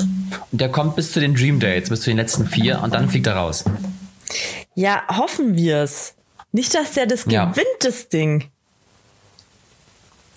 [0.50, 3.08] Und der kommt bis zu den Dream Dates, bis zu den letzten vier und dann
[3.08, 3.64] fliegt er raus.
[4.74, 6.14] Ja, hoffen wir's.
[6.50, 7.44] Nicht, dass der das Ja.
[7.46, 8.50] gewinnt, das Ding.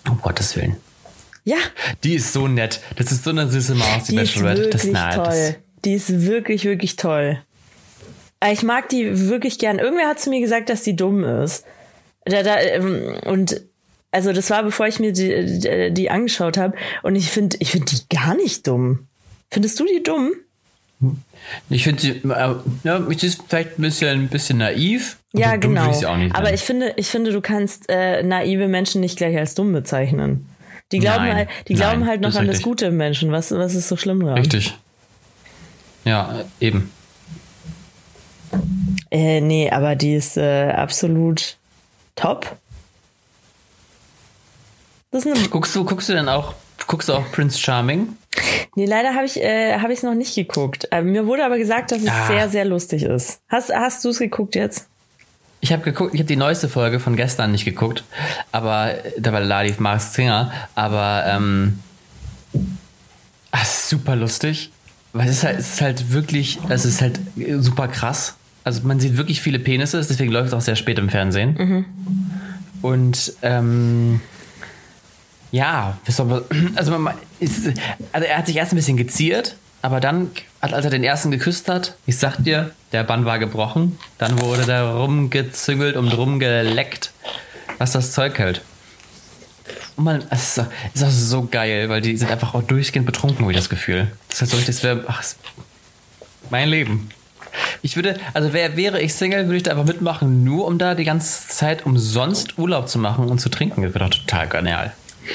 [0.08, 0.76] Um Gottes Willen.
[1.44, 1.56] Ja,
[2.04, 2.80] Die ist so nett.
[2.96, 4.62] Das ist so eine süße Maus, die, die ist Bachelorette.
[4.64, 5.56] wirklich Das, das, toll.
[5.84, 7.40] Die ist wirklich, wirklich toll.
[8.40, 9.78] Äh, Ich mag die wirklich gern.
[9.78, 11.64] Irgendwer hat zu mir gesagt, dass die dumm ist.
[12.24, 13.60] Da, da, ähm, und
[14.10, 16.76] also das war, bevor ich mir die, die, die angeschaut habe.
[17.02, 19.06] Und ich finde ich find die gar nicht dumm.
[19.50, 20.32] Findest du die dumm?
[21.70, 22.54] Ich finde sie, äh,
[22.84, 25.18] ja, sie ist vielleicht ein bisschen, ein bisschen naiv.
[25.32, 25.90] Ja, genau.
[25.90, 29.72] ich Aber ich finde, ich finde, du kannst äh, naive Menschen nicht gleich als dumm
[29.72, 30.46] bezeichnen.
[30.92, 31.36] Die glauben Nein.
[31.36, 32.64] halt, die glauben Nein, halt noch das an das richtig.
[32.64, 33.30] Gute im Menschen.
[33.30, 34.38] Was, was ist so schlimm dran?
[34.38, 34.76] Richtig.
[36.04, 36.90] Ja, eben.
[39.10, 41.56] Äh, nee, aber die ist äh, absolut
[42.20, 42.56] top.
[45.50, 46.54] Guckst du, guckst du denn auch,
[46.86, 48.16] guckst du auch Prince Charming?
[48.76, 50.86] nee, leider habe ich äh, habe ich es noch nicht geguckt.
[50.92, 52.26] Äh, mir wurde aber gesagt, dass es Ah.
[52.28, 53.40] sehr sehr lustig ist.
[53.48, 54.86] Hast hast du es geguckt jetzt?
[55.62, 58.04] Ich habe geguckt, ich habe die neueste Folge von gestern nicht geguckt,
[58.52, 61.80] aber äh, da war Ladi Mars Singer, aber ähm,
[63.50, 64.70] es ist super lustig,
[65.12, 67.18] weil es ist halt, es ist halt wirklich, es ist halt
[67.58, 68.36] super krass.
[68.64, 71.84] Also man sieht wirklich viele Penisse, deswegen läuft es auch sehr spät im Fernsehen.
[72.82, 74.20] Und ähm,
[75.50, 76.24] ja, also,
[76.98, 77.68] man, ist,
[78.12, 80.30] also er hat sich erst ein bisschen geziert, aber dann,
[80.60, 83.98] als er den ersten geküsst hat, ich sag dir, der Bann war gebrochen.
[84.18, 87.12] Dann wurde da rumgezüngelt und rumgeleckt,
[87.78, 88.60] was das Zeug hält.
[89.96, 93.06] Und man, es ist, auch- ist auch so geil, weil die sind einfach auch durchgehend
[93.06, 94.08] betrunken, habe ich das Gefühl.
[94.28, 95.22] Das ist halt so richtig, das wäre, ach,
[96.50, 97.08] mein Leben.
[97.82, 100.94] Ich würde, also wär, wäre ich Single, würde ich da einfach mitmachen, nur um da
[100.94, 103.82] die ganze Zeit umsonst Urlaub zu machen und zu trinken.
[103.82, 104.92] Das wäre doch total genial.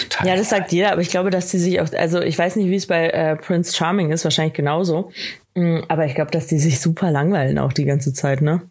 [0.09, 2.55] Total Ja, das sagt jeder, aber ich glaube, dass die sich auch, also ich weiß
[2.57, 5.11] nicht, wie es bei äh, Prince Charming ist, wahrscheinlich genauso.
[5.55, 8.61] Mm, Aber ich glaube, dass die sich super langweilen auch die ganze Zeit, ne?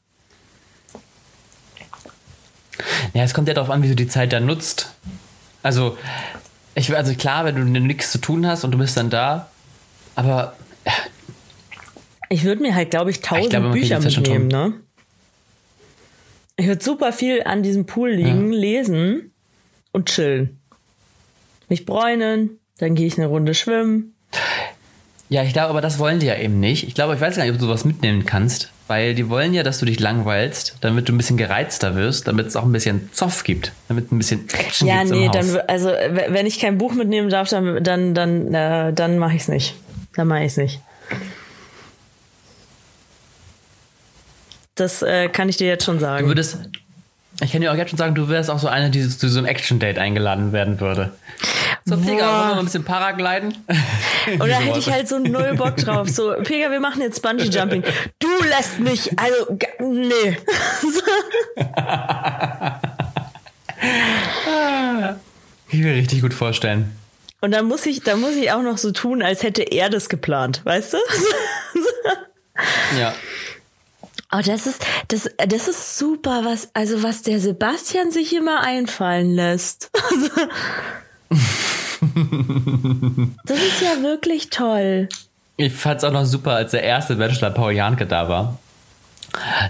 [3.15, 4.93] Ja, es kommt ja darauf an, wie du die Zeit dann nutzt.
[5.63, 5.97] Also,
[6.75, 9.49] ich, also klar, wenn du nichts zu tun hast und du bist dann da,
[10.17, 10.55] aber
[12.35, 14.73] Ich würde mir halt, glaube ich, tausend glaube, kriegt Bücher mitnehmen, ne?
[16.57, 19.31] Ich würde super viel an diesem Pool liegen, lesen
[19.93, 20.59] und chillen.
[21.69, 24.17] Mich bräunen, dann gehe ich eine Runde schwimmen.
[25.29, 26.89] ja, ich glaube, aber das wollen die ja eben nicht.
[26.89, 29.63] Ich glaube, ich weiß gar nicht, ob du sowas mitnehmen kannst, weil die wollen ja,
[29.63, 33.11] dass du dich langweilst, damit du ein bisschen gereizter wirst, damit es auch ein bisschen
[33.13, 35.53] Zoff gibt, damit ein bisschen Action Ja, nee, im Haus.
[35.53, 39.43] dann, also wenn ich kein Buch mitnehmen darf, dann, dann, dann, äh, dann mache ich
[39.43, 39.77] es nicht.
[40.17, 40.81] Dann mache ich es nicht.
[44.75, 46.27] Das äh, kann ich dir jetzt schon Du sagen.
[46.27, 46.59] würdest,
[47.41, 49.39] ich kann dir auch jetzt schon sagen, du wärst auch so eine, die zu so
[49.39, 51.13] einem Action-Date eingeladen werden würde.
[51.85, 53.55] So, Digga, wollen wir mal ein bisschen Paragliden?
[54.41, 56.09] Oder hätte ich halt so null Bock drauf.
[56.09, 57.85] So, Pega, wir machen jetzt Bungee Jumping.
[58.19, 60.39] Du lässt mich, also, nee.
[65.69, 66.97] Ich will richtig gut vorstellen.
[67.41, 70.09] Und dann muss ich, dann muss ich auch noch so tun, als hätte er das
[70.09, 70.99] geplant, weißt du?
[72.99, 73.13] Ja.
[74.37, 79.33] Oh, das ist, das, das ist super, was, also was der Sebastian sich immer einfallen
[79.35, 79.91] lässt.
[83.45, 85.09] das ist ja wirklich toll.
[85.57, 88.59] Ich fand es auch noch super, als der erste Bachelor Paul Janke da war.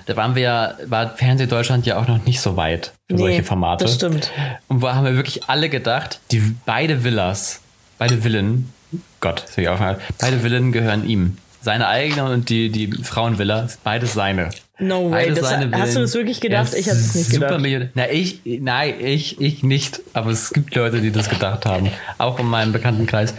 [0.06, 3.44] Da waren wir ja, war Fernsehdeutschland ja auch noch nicht so weit für Nee, solche
[3.44, 3.84] Formate.
[3.84, 4.30] das stimmt.
[4.68, 7.60] Und wo haben wir wirklich alle gedacht, die beide Villas,
[7.98, 8.72] beide Villen,
[9.20, 11.36] Gott, das ich aufhören, beide Villen gehören ihm.
[11.64, 14.50] Seine eigene und die, die Frauenvilla, beides seine.
[14.78, 15.28] No way.
[15.28, 16.74] Beides Das, seine hast du das wirklich gedacht?
[16.74, 17.58] Ist Ich habe es nicht gedacht.
[17.58, 17.88] Millionär.
[17.94, 20.02] Na, ich, nein, ich, ich nicht.
[20.12, 21.88] Aber es gibt Leute, die das gedacht haben.
[22.18, 23.32] Auch in meinem Bekanntenkreis.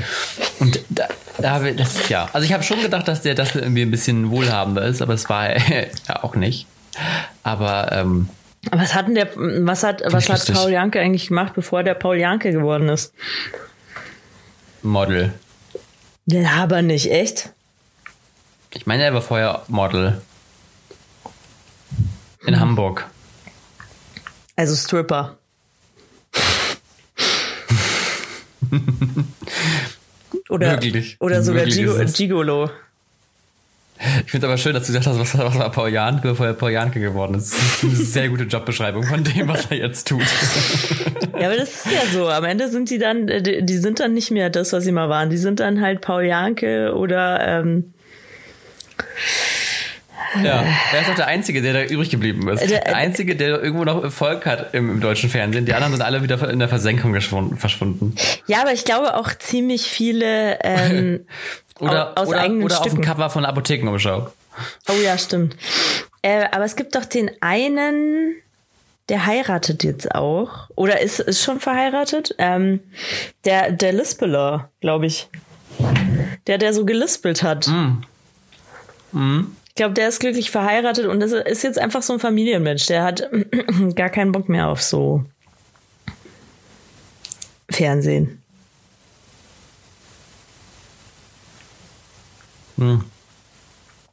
[0.59, 1.07] Und da,
[1.38, 2.28] da habe ich, das, ja.
[2.34, 5.30] Also ich habe schon gedacht, dass der das irgendwie ein bisschen wohlhabender ist, aber es
[5.30, 6.65] war er ja auch nicht.
[7.43, 8.28] Aber, ähm,
[8.71, 10.55] Was hat denn der, was hat, was hat lustig.
[10.55, 13.13] Paul Janke eigentlich gemacht, bevor der Paul Janke geworden ist?
[14.82, 15.32] Model.
[16.26, 17.51] Ja, aber nicht, echt?
[18.76, 20.21] Ich meine, er war vorher Model.
[22.45, 23.07] In Hamburg.
[24.55, 25.38] Also Stripper.
[30.49, 31.17] Oder, Wirklich.
[31.19, 31.93] oder sogar Gigo.
[32.05, 32.69] Gigolo.
[34.26, 36.47] Ich finde es aber schön, dass du gesagt hast, was, was war Paul Janke, bevor
[36.47, 37.53] er Paul Janke geworden ist.
[37.53, 40.21] Das ist eine sehr gute Jobbeschreibung von dem, was er jetzt tut.
[41.38, 42.30] Ja, aber das ist ja so.
[42.30, 44.93] Am Ende sind die dann, äh, die, die sind dann nicht mehr das, was sie
[44.93, 45.30] mal waren.
[45.30, 47.93] Die sind dann halt Paul Janke oder ähm,
[50.43, 52.70] Ja, er ist auch der Einzige, der da übrig geblieben ist.
[52.70, 55.66] Der, Einzige, der irgendwo noch Erfolg hat im, im, deutschen Fernsehen.
[55.66, 57.13] Die anderen sind alle wieder in der Versenkung
[57.57, 58.16] verschwunden.
[58.47, 61.26] Ja, aber ich glaube auch ziemlich viele ähm,
[61.80, 62.89] oder, aus oder, eigenen oder Stücken.
[62.89, 64.32] auf dem Cover von Apothekenumschau.
[64.89, 65.55] Oh ja, stimmt.
[66.22, 68.36] Äh, aber es gibt doch den einen,
[69.09, 70.70] der heiratet jetzt auch.
[70.76, 72.36] Oder ist, ist schon verheiratet.
[72.38, 72.80] Ähm,
[73.45, 75.28] der, der Lispeler, glaube ich.
[76.47, 77.68] Der, der so gelispelt hat.
[77.68, 78.01] Mm.
[79.16, 79.55] Mm.
[79.70, 82.86] Ich glaube, der ist glücklich verheiratet und das ist jetzt einfach so ein Familienmensch.
[82.86, 83.30] Der hat
[83.95, 85.26] gar keinen Bock mehr auf so
[87.70, 88.41] Fernsehen.
[92.78, 93.03] Hm.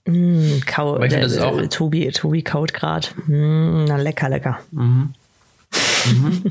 [0.05, 3.09] Mm, kau, der, das auch Tobi, Tobi kaut gerade.
[3.27, 4.61] Mm, na lecker, lecker.
[4.71, 5.15] Mhm.
[6.05, 6.43] Mhm.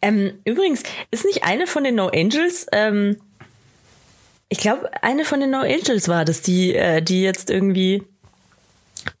[0.00, 3.16] ähm, übrigens, ist nicht eine von den No Angels, ähm,
[4.52, 8.02] ich glaube, eine von den No Angels war das, die, äh, die jetzt irgendwie,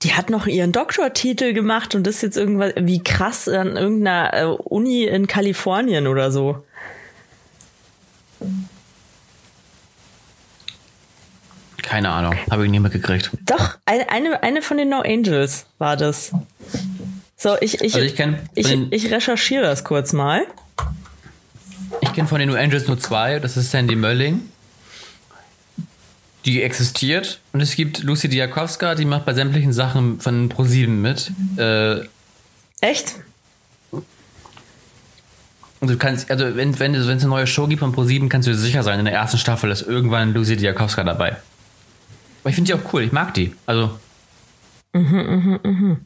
[0.02, 4.44] die hat noch ihren Doktortitel gemacht und das jetzt irgendwas, wie krass an irgendeiner äh,
[4.44, 6.64] Uni in Kalifornien oder so.
[11.82, 13.30] Keine Ahnung, habe ich nicht mehr gekriegt.
[13.46, 16.32] Doch, eine, eine von den No Angels war das.
[17.36, 18.18] So, ich, ich, also ich,
[18.54, 20.42] ich, ich recherchiere das kurz mal.
[22.00, 23.38] Ich kenne von den No Angels nur zwei.
[23.38, 24.50] Das ist Sandy Mölling.
[26.44, 27.40] Die existiert.
[27.52, 31.32] Und es gibt Lucy Diakowska, die macht bei sämtlichen Sachen von ProSieben mit.
[31.56, 32.00] Äh,
[32.80, 33.16] Echt?
[35.80, 38.46] Und du kannst, also wenn, wenn, wenn es eine neue Show gibt von ProSieben, kannst
[38.46, 41.36] du dir sicher sein, in der ersten Staffel ist irgendwann Lucy Diakowska dabei.
[42.42, 43.54] Aber ich finde die auch cool, ich mag die.
[43.66, 43.98] Also.
[44.92, 45.96] Mhm, mhm, mhm.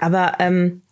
[0.00, 0.82] Aber ähm,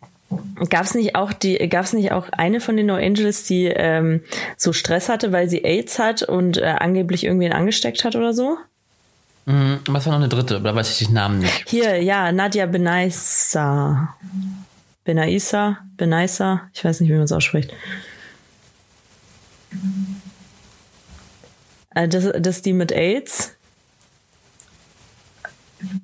[0.69, 3.67] gab es nicht auch die, gab es nicht auch eine von den No Angels, die
[3.67, 4.23] ähm,
[4.57, 8.59] so Stress hatte, weil sie AIDS hat und äh, angeblich irgendwen angesteckt hat oder so?
[9.47, 10.61] Mhm, was war noch eine dritte?
[10.61, 11.69] Da weiß ich den Namen nicht.
[11.69, 14.15] Hier, ja, Nadia Benaisa.
[15.05, 17.73] Benaisa, Benaisa, ich weiß nicht, wie man es ausspricht.
[21.95, 23.55] Äh, das, das die mit AIDS.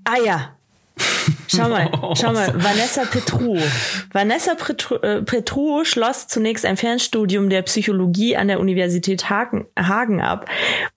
[0.05, 0.54] Ah ja.
[1.49, 3.59] Schau mal, schau mal, Vanessa Petru.
[4.13, 10.21] Vanessa Petru, äh, Petru schloss zunächst ein Fernstudium der Psychologie an der Universität Hagen, Hagen
[10.21, 10.49] ab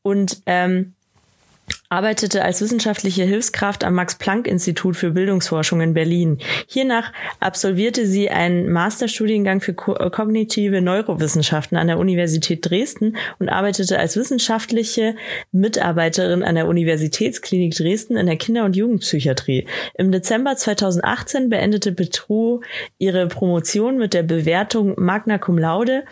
[0.01, 0.95] und ähm,
[1.89, 6.39] arbeitete als wissenschaftliche Hilfskraft am Max-Planck-Institut für Bildungsforschung in Berlin.
[6.67, 13.99] Hiernach absolvierte sie einen Masterstudiengang für äh, kognitive Neurowissenschaften an der Universität Dresden und arbeitete
[13.99, 15.15] als wissenschaftliche
[15.53, 19.65] Mitarbeiterin an der Universitätsklinik Dresden in der Kinder- und Jugendpsychiatrie.
[19.97, 22.61] Im Dezember 2018 beendete Petru
[22.97, 26.03] ihre Promotion mit der Bewertung Magna Cum Laude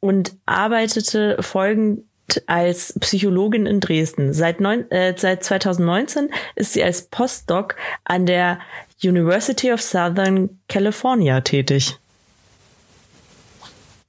[0.00, 2.02] und arbeitete folgend
[2.46, 4.32] als Psychologin in Dresden.
[4.32, 8.58] Seit, neun, äh, seit 2019 ist sie als Postdoc an der
[9.02, 11.98] University of Southern California tätig.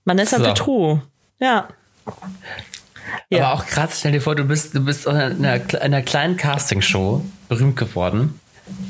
[0.05, 0.43] Vanessa so.
[0.43, 0.99] Petru.
[1.39, 1.69] Ja.
[3.29, 3.45] ja.
[3.45, 6.37] Aber auch krass, stell dir vor, du bist, du bist in einer, in einer kleinen
[6.37, 8.39] Castingshow berühmt geworden,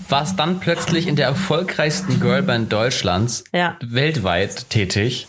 [0.10, 3.78] warst dann plötzlich in der erfolgreichsten Girlband Deutschlands ja.
[3.82, 5.28] weltweit tätig.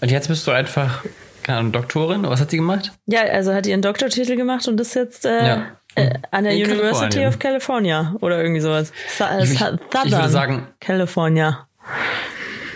[0.00, 1.04] Und jetzt bist du einfach
[1.48, 2.24] keine Ahnung, Doktorin?
[2.24, 2.92] Was hat sie gemacht?
[3.06, 5.66] Ja, also hat ihren Doktortitel gemacht und ist jetzt äh, ja.
[5.94, 8.92] äh, an der In University of California oder irgendwie sowas.
[9.16, 11.66] Sa ich, ich, ich würde sagen, California.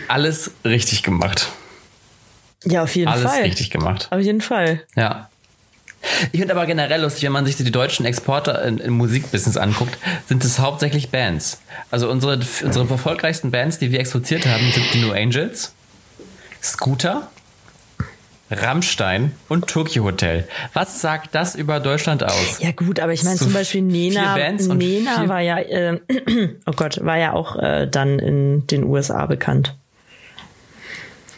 [0.08, 1.50] Alles richtig gemacht.
[2.64, 3.40] Ja, auf jeden alles Fall.
[3.40, 4.08] Alles richtig gemacht.
[4.10, 4.80] Auf jeden Fall.
[4.96, 5.28] Ja.
[6.32, 10.42] Ich finde aber generell lustig, wenn man sich die deutschen Exporter im Musikbusiness anguckt, sind
[10.44, 11.60] es hauptsächlich Bands.
[11.90, 15.74] Also unsere, unsere erfolgreichsten Bands, die wir exportiert haben, sind die New Angels,
[16.62, 17.28] Scooter,
[18.52, 20.46] Rammstein und Tokyo Hotel.
[20.74, 22.58] Was sagt das über Deutschland aus?
[22.60, 26.00] Ja gut, aber ich meine zum Beispiel Nena, Nena war ja, äh,
[26.66, 29.74] oh Gott, war ja auch äh, dann in den USA bekannt.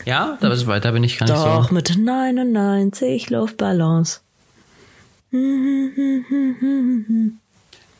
[0.04, 1.62] Ja, da, ist, da bin ich gar nicht Doch, so.
[1.62, 4.22] Doch, mit 99 Luftballons.
[5.32, 5.38] Die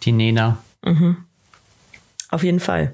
[0.07, 0.59] Nena.
[0.85, 1.17] Mhm.
[2.31, 2.93] Auf jeden Fall.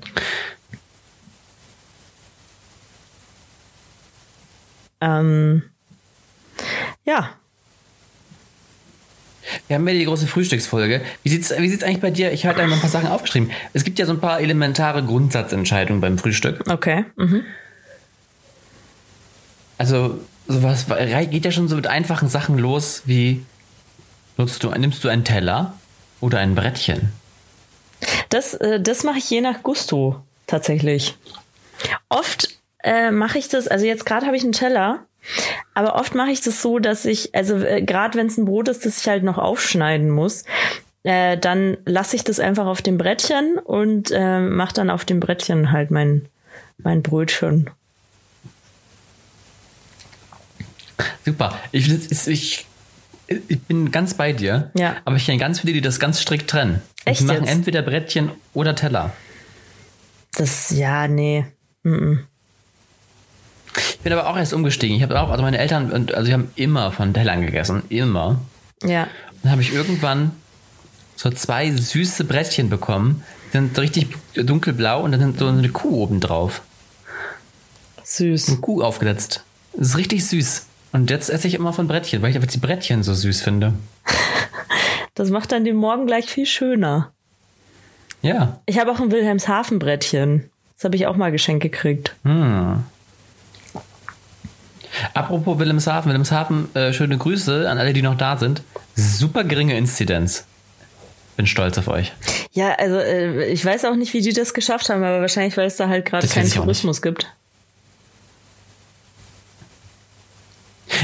[5.01, 5.63] Ähm,
[7.11, 7.31] ja.
[9.67, 11.03] Wir haben ja die große Frühstücksfolge.
[11.23, 12.33] Wie sieht's, wie sieht's eigentlich bei dir?
[12.33, 13.51] Ich hatte da noch ein paar Sachen aufgeschrieben.
[13.73, 16.63] Es gibt ja so ein paar elementare Grundsatzentscheidungen beim Frühstück.
[16.71, 17.05] Okay.
[17.17, 17.43] Mhm.
[19.79, 20.87] Also, sowas
[21.31, 23.45] geht ja schon so mit einfachen Sachen los wie
[24.37, 25.75] nutzt du, nimmst du einen Teller
[26.21, 27.13] oder ein Brettchen?
[28.29, 31.17] Das, äh, das mache ich je nach Gusto tatsächlich.
[32.09, 32.49] Oft
[32.83, 35.07] äh, mache ich das, also jetzt gerade habe ich einen Teller,
[35.75, 38.69] Aber oft mache ich das so, dass ich, also äh, gerade wenn es ein Brot
[38.69, 40.45] ist, das ich halt noch aufschneiden muss,
[41.03, 45.21] äh, dann lasse ich das einfach auf dem Brettchen und äh, mache dann auf dem
[45.21, 46.27] Brettchen halt mein,
[46.79, 47.71] mein Brötchen.
[51.25, 51.59] Super.
[51.73, 51.89] Ich,
[52.27, 52.67] ich,
[53.27, 54.71] ich bin ganz bei dir.
[54.75, 54.97] Ja.
[55.05, 56.83] Aber ich kenne ganz viele, die das ganz strikt trennen.
[57.05, 57.53] Echt die machen jetzt?
[57.53, 59.13] entweder Brettchen oder Teller.
[60.35, 61.47] Das, ja, nee.
[61.85, 62.19] Mm-mm.
[62.21, 62.30] Ich
[64.03, 64.97] bin aber auch erst umgestiegen.
[64.97, 67.83] Ich habe auch, also meine Eltern, und- also die haben immer von Tellern gegessen.
[67.89, 68.41] Immer.
[68.83, 69.09] Ja.
[69.43, 70.33] Dann habe ich irgendwann
[71.17, 73.23] so zwei süße Brettchen bekommen.
[73.49, 76.63] Die sind richtig dunkelblau und dann sind so eine Kuh oben drauf.
[78.05, 78.49] Süß.
[78.49, 79.45] Eine Kuh aufgesetzt.
[79.75, 80.67] Das ist richtig süß.
[80.93, 83.75] Und jetzt esse ich immer von Brettchen, weil ich einfach die Brettchen so süß finde.
[85.15, 87.13] Das macht dann den Morgen gleich viel schöner.
[88.23, 88.61] Ja.
[88.65, 90.49] Ich habe auch ein Wilhelmshaven-Brettchen.
[90.77, 92.15] Das habe ich auch mal geschenkt gekriegt.
[92.25, 92.85] Hm.
[95.15, 98.63] Apropos Wilhelmshaven, Wilhelmshaven, äh, schöne Grüße an alle, die noch da sind.
[98.95, 100.45] Super geringe Inzidenz.
[101.37, 102.13] Bin stolz auf euch.
[102.53, 105.67] Ja, also äh, ich weiß auch nicht, wie die das geschafft haben, aber wahrscheinlich, weil
[105.67, 106.55] es da halt gerade keinen auch.
[106.55, 107.27] Tourismus gibt.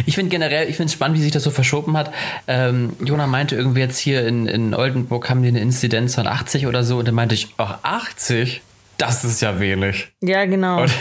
[0.04, 2.12] Ich finde generell, ich finde es spannend, wie sich das so verschoben hat.
[2.46, 6.66] Ähm, Jona meinte irgendwie jetzt hier in, in Oldenburg haben die eine Inzidenz von 80
[6.66, 8.62] oder so und dann meinte ich, ach 80?
[8.98, 10.08] Das ist ja wenig.
[10.22, 10.82] Ja, genau.
[10.82, 10.92] Und,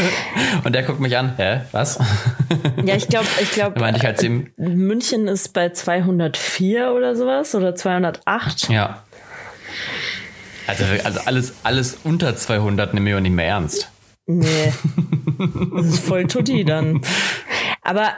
[0.64, 1.98] und der guckt mich an, hä, was?
[2.84, 7.74] Ja, ich glaube, ich glaube, ich halt ihm, München ist bei 204 oder sowas oder
[7.74, 8.68] 208.
[8.70, 9.02] ja.
[10.66, 13.90] Also, also alles, alles unter 200 nehmen wir nicht mehr ernst.
[14.26, 14.72] Nee.
[15.74, 17.00] Das ist voll tutti dann.
[17.82, 18.12] Aber äh,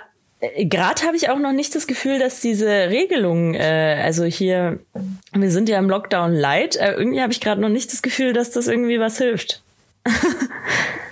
[0.56, 4.78] gerade habe ich auch noch nicht das Gefühl, dass diese Regelung, äh, also hier,
[5.32, 8.32] wir sind ja im Lockdown light, äh, irgendwie habe ich gerade noch nicht das Gefühl,
[8.32, 9.62] dass das irgendwie was hilft.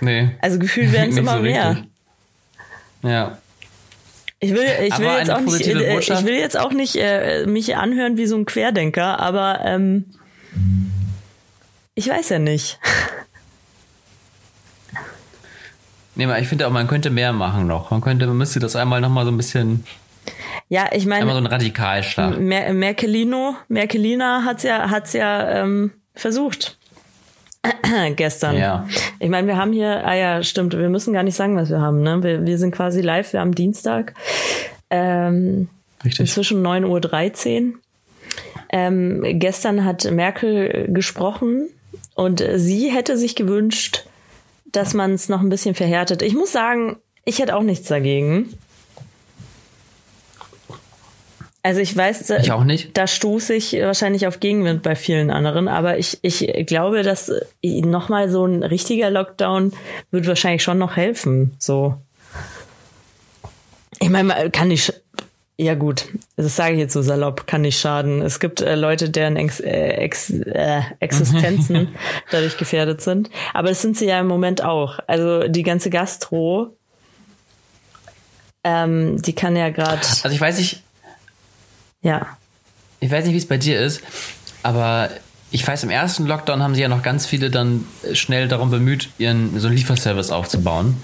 [0.01, 0.29] Nee.
[0.41, 1.83] Also gefühlt werden es immer so mehr.
[3.03, 3.37] Ja.
[4.39, 6.25] Ich will, ich will jetzt auch nicht, äh, ich Botschaft?
[6.25, 10.05] will jetzt auch nicht äh, mich anhören wie so ein Querdenker, aber ähm,
[11.95, 12.79] ich weiß ja nicht.
[16.19, 17.91] Nee, ich finde auch, man könnte mehr machen noch.
[17.91, 19.85] Man könnte, man müsste das einmal nochmal so ein bisschen,
[20.67, 22.37] Ja, ich einmal so meine, einen Radikalschlag.
[22.37, 26.77] Mer Merkelino, Merkelina hat's ja, hat's ja ähm, versucht.
[28.17, 28.57] Gestern.
[28.57, 28.85] Ja.
[29.19, 31.79] Ich meine, wir haben hier, ah ja, stimmt, wir müssen gar nicht sagen, was wir
[31.79, 32.01] haben.
[32.01, 32.21] Ne?
[32.21, 34.13] Wir, wir sind quasi live, wir haben Dienstag.
[34.89, 35.69] Ähm,
[36.03, 36.19] Richtig.
[36.19, 37.73] Inzwischen 9.13 Uhr.
[38.71, 41.69] Ähm, gestern hat Merkel gesprochen
[42.13, 44.03] und sie hätte sich gewünscht,
[44.71, 46.21] dass man es noch ein bisschen verhärtet.
[46.21, 48.53] Ich muss sagen, ich hätte auch nichts dagegen.
[51.61, 52.97] Also ich weiß, Ich auch nicht.
[52.97, 57.29] da stoße ich wahrscheinlich auf Gegenwind bei vielen anderen, aber ich, ich glaube, dass
[57.61, 59.73] nochmal so ein richtiger Lockdown
[60.09, 61.53] wird wahrscheinlich schon noch helfen.
[61.59, 61.95] So.
[63.99, 64.93] Ich meine, man kann nicht.
[65.61, 66.05] Ja gut,
[66.37, 68.21] das sage ich jetzt so salopp, kann nicht schaden.
[68.21, 71.89] Es gibt äh, Leute, deren Ex, äh, Ex, äh, Existenzen
[72.31, 73.29] dadurch gefährdet sind.
[73.53, 74.99] Aber das sind sie ja im Moment auch.
[75.05, 76.77] Also die ganze Gastro,
[78.63, 80.81] ähm, die kann ja gerade, Also ich weiß nicht,
[82.03, 82.37] ja.
[83.01, 84.01] ich weiß nicht, wie es bei dir ist,
[84.63, 85.09] aber
[85.51, 87.83] ich weiß, im ersten Lockdown haben sie ja noch ganz viele dann
[88.13, 91.03] schnell darum bemüht, ihren so einen Lieferservice aufzubauen.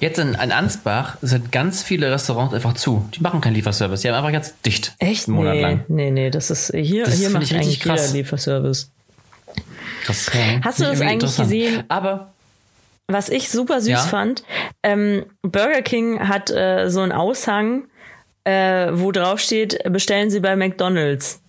[0.00, 3.08] Jetzt in, in Ansbach sind ganz viele Restaurants einfach zu.
[3.14, 4.02] Die machen keinen Lieferservice.
[4.02, 4.94] Die haben einfach jetzt dicht.
[4.98, 5.26] Echt?
[5.26, 5.84] Einen Monat nee, lang.
[5.88, 8.12] nee, nee, das ist hier, Das hier macht ich eigentlich krass.
[8.12, 8.90] Lieferservice.
[10.04, 10.30] Krass.
[10.34, 11.84] Ja, Hast du das eigentlich gesehen?
[11.88, 12.32] Aber
[13.08, 13.98] Was ich super süß Ja.
[13.98, 14.44] fand,
[14.82, 17.84] ähm, Burger King hat äh, so einen Aushang,
[18.44, 21.40] äh, wo drauf steht, bestellen Sie bei McDonald's.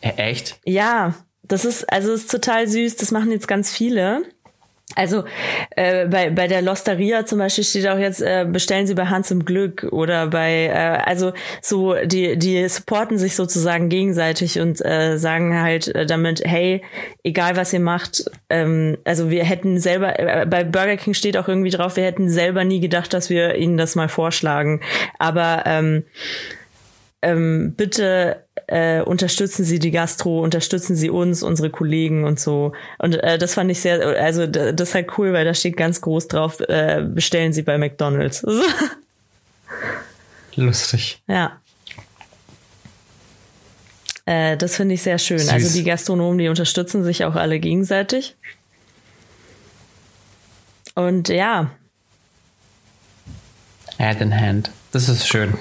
[0.00, 0.58] äh, echt?
[0.64, 1.14] Ja,
[1.50, 4.22] das ist, also ist total süß, das machen jetzt ganz viele.
[4.96, 5.24] Also
[5.76, 9.30] äh, bei, bei der Losteria zum Beispiel steht auch jetzt, äh, bestellen Sie bei Hans
[9.30, 11.32] im Glück oder bei, äh, also
[11.62, 16.82] so, die, die supporten sich sozusagen gegenseitig und äh, sagen halt äh, damit, hey,
[17.22, 21.46] egal was ihr macht, ähm, also wir hätten selber, äh, bei Burger King steht auch
[21.46, 24.80] irgendwie drauf, wir hätten selber nie gedacht, dass wir ihnen das mal vorschlagen.
[25.18, 26.04] Aber ähm,
[27.22, 32.72] ähm, bitte äh, unterstützen Sie die Gastro, unterstützen Sie uns, unsere Kollegen und so.
[32.98, 36.00] Und äh, das fand ich sehr, also das ist halt cool, weil da steht ganz
[36.00, 38.44] groß drauf, äh, bestellen Sie bei McDonalds.
[40.56, 41.22] Lustig.
[41.26, 41.58] ja.
[44.26, 45.38] Äh, das finde ich sehr schön.
[45.38, 45.48] Süß.
[45.48, 48.36] Also die Gastronomen, die unterstützen sich auch alle gegenseitig.
[50.94, 51.70] Und ja,
[54.00, 54.70] Hand in Hand.
[54.92, 55.54] Das ist schön.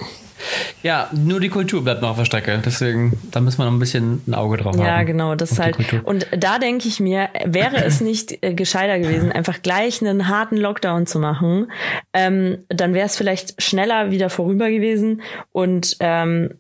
[0.84, 2.62] Ja, nur die Kultur bleibt noch auf der Strecke.
[2.64, 4.86] Deswegen, da müssen wir noch ein bisschen ein Auge drauf haben.
[4.86, 5.78] Ja, genau, das ist halt.
[6.04, 10.58] Und da denke ich mir, wäre es nicht äh, gescheiter gewesen, einfach gleich einen harten
[10.58, 11.72] Lockdown zu machen,
[12.14, 15.22] ähm, dann wäre es vielleicht schneller wieder vorüber gewesen
[15.52, 16.52] und ähm,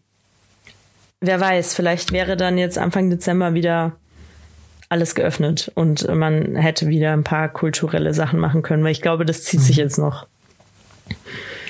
[1.21, 3.93] wer weiß, vielleicht wäre dann jetzt Anfang Dezember wieder
[4.89, 9.25] alles geöffnet und man hätte wieder ein paar kulturelle Sachen machen können, weil ich glaube,
[9.25, 9.83] das zieht sich mhm.
[9.83, 10.27] jetzt noch.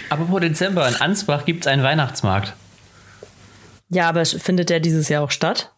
[0.10, 2.54] Apropos Dezember, in Ansbach gibt es einen Weihnachtsmarkt.
[3.90, 5.72] Ja, aber findet der dieses Jahr auch statt?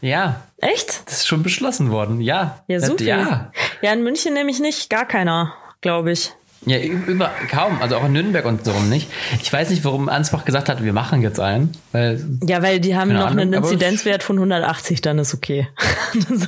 [0.00, 0.42] Ja.
[0.58, 1.02] Echt?
[1.06, 2.62] Das ist schon beschlossen worden, ja.
[2.66, 3.04] Ja, super.
[3.04, 3.52] Ja.
[3.82, 6.32] ja, in München nämlich nicht, gar keiner, glaube ich.
[6.64, 9.10] Ja, über, kaum, also auch in Nürnberg und so rum nicht.
[9.42, 11.72] Ich weiß nicht, warum Ansbach gesagt hat, wir machen jetzt einen.
[11.90, 15.66] Weil, ja, weil die haben noch Ahnung, einen Inzidenzwert von 180, dann ist okay.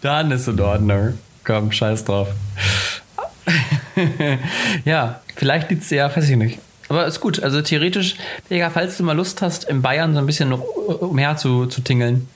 [0.00, 1.18] dann ist in Ordnung.
[1.44, 2.28] Komm, scheiß drauf.
[4.84, 6.58] ja, vielleicht liegt es ja, weiß ich nicht.
[6.88, 7.42] Aber ist gut.
[7.42, 8.16] Also theoretisch,
[8.50, 11.80] Digga, falls du mal Lust hast, in Bayern so ein bisschen noch umher zu, zu
[11.80, 12.28] tingeln,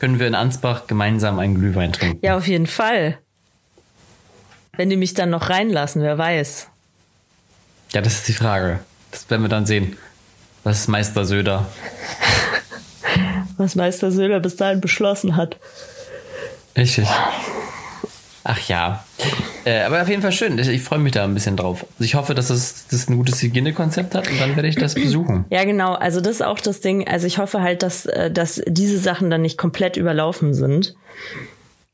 [0.00, 2.18] können wir in Ansbach gemeinsam einen Glühwein trinken.
[2.22, 3.18] Ja, auf jeden Fall.
[4.76, 6.68] Wenn die mich dann noch reinlassen, wer weiß.
[7.92, 8.80] Ja, das ist die Frage.
[9.10, 9.96] Das werden wir dann sehen.
[10.64, 11.66] Was ist Meister Söder?
[13.56, 15.56] Was Meister Söder bis dahin beschlossen hat.
[16.76, 17.08] Richtig.
[18.48, 19.04] Ach ja.
[19.64, 20.56] Äh, aber auf jeden Fall schön.
[20.56, 21.84] Ich, ich freue mich da ein bisschen drauf.
[21.94, 24.94] Also ich hoffe, dass es das ein gutes Hygienekonzept hat und dann werde ich das
[24.94, 25.46] besuchen.
[25.50, 25.94] Ja, genau.
[25.94, 27.08] Also das ist auch das Ding.
[27.08, 30.94] Also ich hoffe halt, dass, äh, dass diese Sachen dann nicht komplett überlaufen sind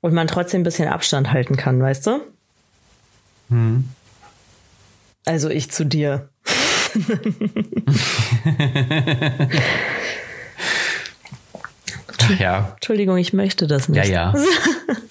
[0.02, 2.20] und man trotzdem ein bisschen Abstand halten kann, weißt du?
[3.48, 3.88] Hm.
[5.24, 6.28] Also ich zu dir.
[12.20, 12.72] Ach ja.
[12.74, 14.06] Entschuldigung, ich möchte das nicht.
[14.06, 14.34] Ja, ja.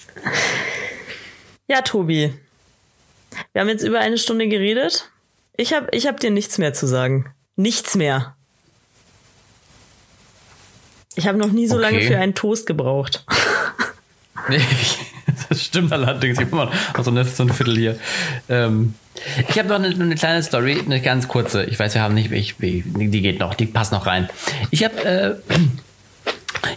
[1.71, 2.33] ja, Tobi.
[3.53, 5.09] Wir haben jetzt über eine Stunde geredet.
[5.55, 7.33] Ich habe ich hab dir nichts mehr zu sagen.
[7.55, 8.35] Nichts mehr.
[11.15, 11.83] Ich habe noch nie so okay.
[11.83, 13.25] lange für einen Toast gebraucht.
[14.49, 14.59] Nee,
[15.49, 16.39] das stimmt allerdings.
[16.39, 17.99] Ich habe noch so, eine, so ein Viertel hier.
[18.49, 18.95] Ähm,
[19.47, 21.63] ich habe noch eine, eine, kleine Story, eine ganz kurze.
[21.65, 24.29] Ich weiß, wir haben nicht, ich, die geht noch, die passt noch rein.
[24.71, 25.35] Ich habe äh,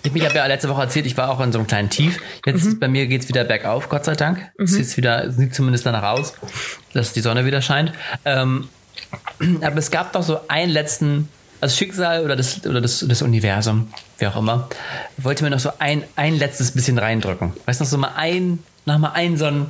[0.03, 2.21] ich habe ja letzte Woche erzählt, ich war auch in so einem kleinen Tief.
[2.47, 2.79] Jetzt mhm.
[2.79, 4.39] bei mir geht es wieder bergauf, Gott sei Dank.
[4.59, 4.65] Mhm.
[4.65, 6.35] Es ist wieder, sieht zumindest danach aus,
[6.93, 7.93] dass die Sonne wieder scheint.
[8.25, 8.69] Ähm,
[9.61, 11.29] aber es gab doch so einen letzten,
[11.61, 14.69] also Schicksal oder das, oder das, das Universum, wie auch immer,
[15.17, 17.53] wollte mir noch so ein, ein letztes bisschen reindrücken.
[17.67, 19.67] Weißt du, noch so mal ein, noch mal ein so ein.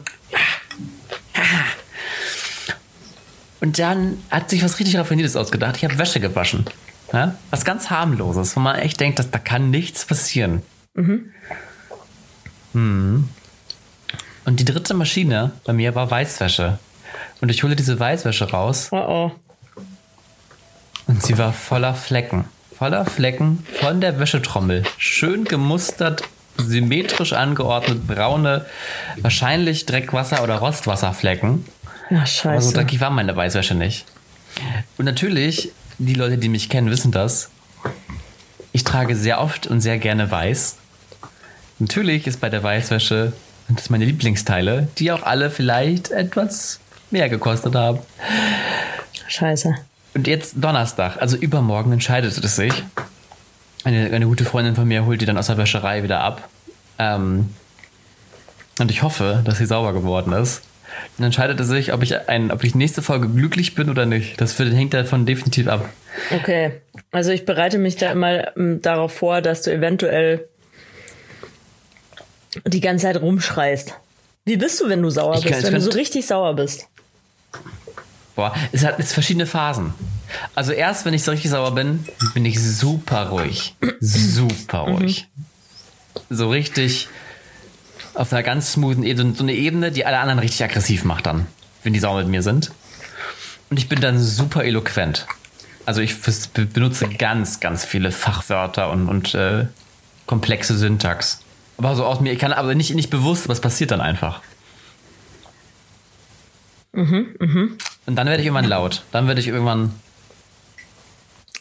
[3.61, 5.77] Und dann hat sich was richtig Raffiniertes ausgedacht.
[5.77, 6.67] Ich habe Wäsche gewaschen.
[7.15, 7.35] Ja?
[7.51, 10.63] Was ganz harmloses, wo man echt denkt, dass, da kann nichts passieren.
[10.95, 11.31] Mhm.
[12.73, 13.29] Hm.
[14.45, 16.79] Und die dritte Maschine bei mir war Weißwäsche.
[17.41, 18.89] Und ich hole diese Weißwäsche raus.
[18.91, 19.33] Oh oh.
[21.07, 22.47] Und sie war voller Flecken.
[22.77, 24.83] Voller Flecken von der Wäschetrommel.
[24.99, 26.25] Schön gemustert,
[26.57, 28.67] symmetrisch angeordnet, braune,
[29.19, 31.65] wahrscheinlich Dreckwasser- oder Rostwasserflecken.
[32.11, 32.49] Ja, scheiße.
[32.49, 34.05] Aber so dreckig war meine Weißwäsche nicht.
[34.99, 37.51] Und natürlich die Leute, die mich kennen, wissen das.
[38.73, 40.77] Ich trage sehr oft und sehr gerne weiß.
[41.79, 43.33] Natürlich ist bei der Weißwäsche,
[43.69, 46.81] das meine Lieblingsteile, die auch alle vielleicht etwas
[47.11, 48.01] mehr gekostet haben.
[49.29, 49.75] Scheiße.
[50.15, 52.73] Und jetzt Donnerstag, also übermorgen entscheidet es sich.
[53.85, 56.49] Eine, eine gute Freundin von mir holt die dann aus der Wäscherei wieder ab.
[56.99, 57.51] Ähm,
[58.79, 60.63] und ich hoffe, dass sie sauber geworden ist.
[61.17, 64.41] Dann entscheidet er sich, ob ich, ein, ob ich nächste Folge glücklich bin oder nicht.
[64.41, 65.89] Das hängt davon definitiv ab.
[66.31, 66.81] Okay.
[67.13, 70.49] Also ich bereite mich da immer ähm, darauf vor, dass du eventuell
[72.67, 73.95] die ganze Zeit rumschreist.
[74.45, 76.89] Wie bist du, wenn du sauer ich bist, wenn du so richtig sauer bist?
[78.37, 79.95] Boah, es hat jetzt verschiedene Phasen.
[80.55, 83.75] Also erst, wenn ich so richtig sauer bin, bin ich super ruhig.
[84.01, 85.29] super ruhig.
[85.37, 85.45] Mhm.
[86.31, 87.09] So richtig
[88.15, 91.47] auf einer ganz smoothen Ebene, so eine Ebene, die alle anderen richtig aggressiv macht dann,
[91.83, 92.71] wenn die sauer mit mir sind.
[93.71, 95.27] Und ich bin dann super eloquent.
[95.87, 96.17] Also ich
[96.53, 99.67] benutze ganz, ganz viele Fachwörter und, und äh,
[100.27, 101.41] komplexe Syntax.
[101.77, 104.41] Aber so aus mir, ich kann aber nicht, nicht bewusst, was passiert dann einfach.
[106.93, 107.79] Mhm, mhm.
[108.07, 109.03] Und dann werde ich irgendwann laut.
[109.11, 109.93] Dann werde ich irgendwann.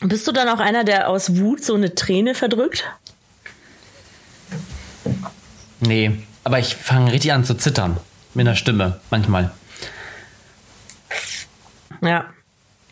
[0.01, 2.85] Bist du dann auch einer, der aus Wut so eine Träne verdrückt?
[5.79, 7.97] Nee, aber ich fange richtig an zu zittern.
[8.33, 9.51] Mit der Stimme, manchmal.
[12.01, 12.25] Ja.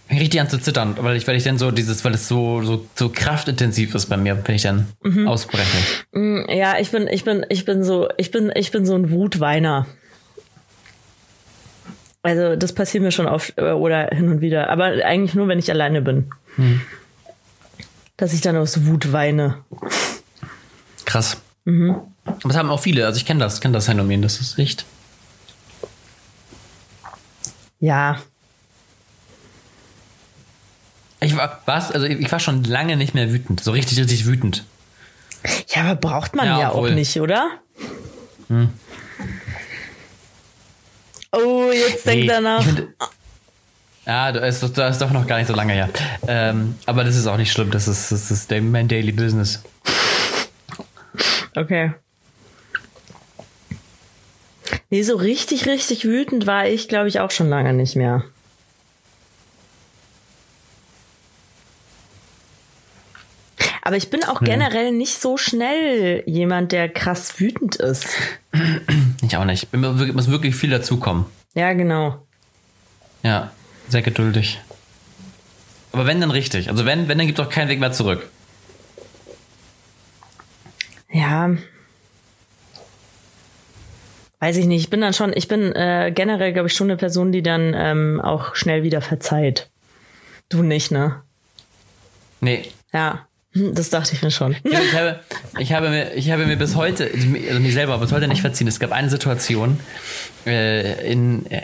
[0.10, 2.86] Richtig an zu zittern, weil ich, weil ich dann so dieses, weil es so, so,
[2.96, 5.28] so kraftintensiv ist bei mir, wenn ich dann mhm.
[5.28, 5.78] ausbreche.
[6.12, 9.10] Mm, ja, ich bin, ich bin, ich bin so, ich bin, ich bin so ein
[9.12, 9.88] Wutweiner.
[12.24, 15.60] Also das passiert mir schon oft äh, oder hin und wieder, aber eigentlich nur, wenn
[15.60, 16.30] ich alleine bin.
[16.56, 16.82] Hm.
[18.18, 19.58] Dass ich dann aus Wut weine.
[21.06, 21.42] Krass.
[21.66, 22.11] Mhm.
[22.26, 23.06] Aber das haben auch viele.
[23.06, 24.22] Also ich kenne das, kenne das Phänomen.
[24.22, 24.86] Das ist echt.
[27.80, 28.22] Ja.
[31.20, 31.92] Ich war, was?
[31.92, 33.64] Also ich war schon lange nicht mehr wütend.
[33.64, 34.66] So richtig, richtig wütend.
[35.68, 37.50] Ja, aber braucht man ja, ja auch nicht, oder?
[38.48, 38.70] Hm.
[41.32, 42.66] Oh, jetzt denkt nee, er nach.
[44.06, 45.90] Ja, das ist, das ist doch noch gar nicht so lange her.
[46.28, 47.72] Ähm, aber das ist auch nicht schlimm.
[47.72, 49.64] Das ist, das ist mein Daily Business.
[51.56, 51.94] Okay.
[54.90, 58.24] Nee, so richtig, richtig wütend war ich, glaube ich, auch schon lange nicht mehr.
[63.84, 68.16] Aber ich bin auch generell nicht so schnell jemand, der krass wütend ist.
[69.22, 69.68] Ich auch nicht.
[69.72, 71.26] Ich muss wirklich viel dazukommen.
[71.56, 72.22] Ja, genau.
[73.24, 73.52] Ja,
[73.90, 74.62] sehr geduldig.
[75.92, 76.70] Aber wenn, dann richtig.
[76.70, 78.30] Also wenn, wenn, dann gibt es auch keinen Weg mehr zurück.
[81.12, 81.50] Ja.
[84.42, 84.82] Weiß ich nicht.
[84.82, 87.76] Ich bin dann schon, ich bin äh, generell, glaube ich, schon eine Person, die dann
[87.78, 89.70] ähm, auch schnell wieder verzeiht.
[90.50, 91.22] Du nicht, ne?
[92.42, 92.66] Nee.
[92.92, 93.28] Ja.
[93.54, 94.56] Hm, das dachte ich mir schon.
[94.64, 95.20] Ich habe,
[95.60, 98.68] ich habe, mir, ich habe mir bis heute, also mir selber bis heute nicht verziehen.
[98.68, 99.80] Es gab eine Situation
[100.48, 101.62] äh, in, äh,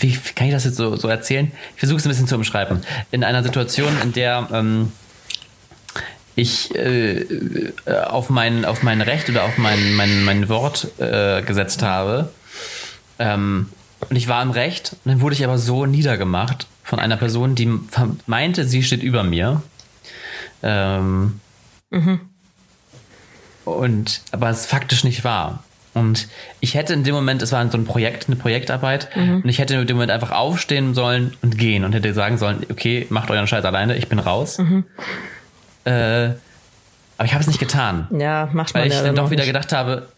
[0.00, 1.52] wie, wie, kann ich das jetzt so, so erzählen?
[1.74, 2.80] Ich versuche es ein bisschen zu umschreiben.
[3.10, 4.92] In einer Situation, in der ähm,
[6.38, 7.24] ich äh,
[8.06, 12.30] auf, mein, auf mein Recht oder auf mein, mein, mein Wort äh, gesetzt habe.
[13.18, 13.68] Ähm,
[14.08, 17.56] und ich war im Recht, und dann wurde ich aber so niedergemacht von einer Person,
[17.56, 17.68] die
[18.26, 19.62] meinte, sie steht über mir
[20.62, 21.40] ähm,
[21.90, 22.20] mhm.
[23.64, 25.64] Und aber es faktisch nicht war.
[25.94, 26.28] Und
[26.60, 29.42] ich hätte in dem Moment, es war so ein Projekt, eine Projektarbeit, mhm.
[29.42, 32.64] und ich hätte in dem Moment einfach aufstehen sollen und gehen und hätte sagen sollen,
[32.70, 34.58] okay, macht euren Scheiß alleine, ich bin raus.
[34.58, 34.84] Mhm.
[35.88, 36.34] Äh,
[37.16, 38.06] aber ich habe es nicht getan.
[38.16, 39.52] Ja, macht man Weil ich ja dann doch wieder nicht.
[39.52, 40.08] gedacht habe,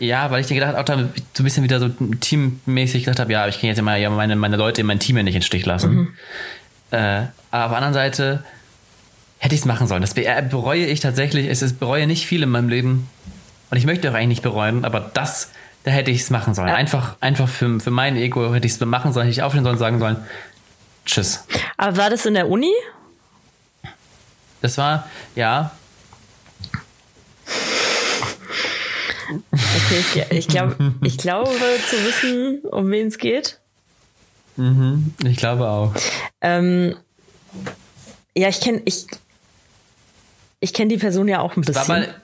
[0.00, 3.32] ja, weil ich dann gedacht auch da so ein bisschen wieder so teammäßig gedacht habe,
[3.32, 5.40] ja, ich kann jetzt immer ja meine, meine Leute in mein Team ja nicht in
[5.40, 5.94] den Stich lassen.
[5.94, 6.08] Mhm.
[6.90, 8.44] Äh, aber auf der anderen Seite
[9.38, 10.00] hätte ich es machen sollen.
[10.00, 11.48] Das bereue ich tatsächlich.
[11.48, 13.08] Es ist, bereue nicht viel in meinem Leben.
[13.70, 15.50] Und ich möchte auch eigentlich nicht bereuen, aber das,
[15.84, 16.68] da hätte ich es machen sollen.
[16.68, 19.78] Einfach, einfach für, für mein Ego hätte ich es machen sollen, hätte ich aufstehen sollen,
[19.78, 20.16] sagen sollen,
[21.04, 21.44] tschüss.
[21.76, 22.72] Aber war das in der Uni?
[24.60, 25.72] Das war, ja.
[29.30, 31.50] Okay, ich, ich, glaub, ich glaube
[31.88, 33.60] zu wissen, um wen es geht.
[34.56, 35.94] Mhm, ich glaube auch.
[36.40, 36.96] Ähm,
[38.34, 39.06] ja, ich kenne, ich,
[40.60, 41.74] ich kenne die Person ja auch ein bisschen.
[41.76, 42.14] War mal,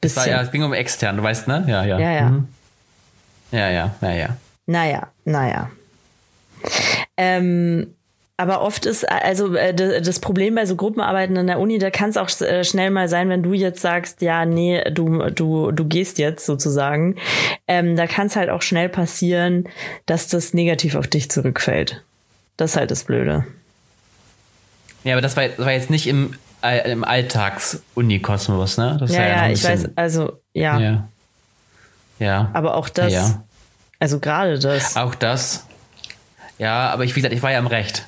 [0.00, 1.64] es war ja, es ging um extern, du weißt, ne?
[1.68, 1.98] Ja, ja.
[1.98, 2.28] Ja, ja.
[2.30, 2.48] Mhm.
[3.50, 4.36] Ja, ja, naja.
[4.66, 5.70] Naja, naja.
[7.16, 7.94] Ähm,
[8.40, 12.08] aber oft ist, also äh, das Problem bei so Gruppenarbeiten in der Uni, da kann
[12.08, 15.84] es auch äh, schnell mal sein, wenn du jetzt sagst, ja, nee, du, du, du
[15.84, 17.16] gehst jetzt sozusagen.
[17.68, 19.68] Ähm, da kann es halt auch schnell passieren,
[20.06, 22.02] dass das negativ auf dich zurückfällt.
[22.56, 23.44] Das ist halt das Blöde.
[25.04, 26.32] Ja, aber das war, das war jetzt nicht im,
[26.62, 28.96] äh, im Alltags-Unikosmos, ne?
[28.98, 30.78] Das ja, ja, ja ich weiß, also, ja.
[30.78, 31.08] Ja.
[32.18, 32.50] ja.
[32.54, 33.44] Aber auch das, ja.
[33.98, 34.96] also gerade das.
[34.96, 35.66] Auch das.
[36.56, 38.06] Ja, aber ich, wie gesagt, ich war ja im Recht.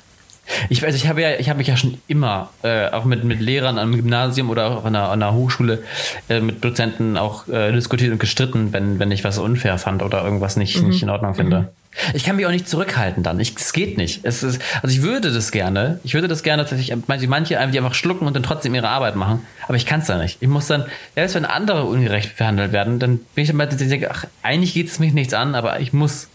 [0.69, 3.39] Ich weiß, ich habe ja, ich habe mich ja schon immer äh, auch mit, mit
[3.39, 5.83] Lehrern am Gymnasium oder auch an einer, an einer Hochschule
[6.29, 10.23] äh, mit Dozenten auch äh, diskutiert und gestritten, wenn, wenn ich was unfair fand oder
[10.23, 10.89] irgendwas nicht, mhm.
[10.89, 11.59] nicht in Ordnung finde.
[11.59, 11.67] Mhm.
[12.13, 13.39] Ich kann mich auch nicht zurückhalten dann.
[13.39, 14.21] Ich, es geht nicht.
[14.23, 15.99] Es ist, also ich würde das gerne.
[16.03, 18.73] Ich würde das gerne, dass ich manche, manche einfach, die einfach schlucken und dann trotzdem
[18.75, 19.45] ihre Arbeit machen.
[19.67, 20.37] Aber ich kann es da nicht.
[20.41, 20.85] Ich muss dann,
[21.15, 24.87] selbst wenn andere ungerecht behandelt werden, dann bin ich dann mal, denke, ach, eigentlich geht
[24.87, 26.29] es mich nichts an, aber ich muss.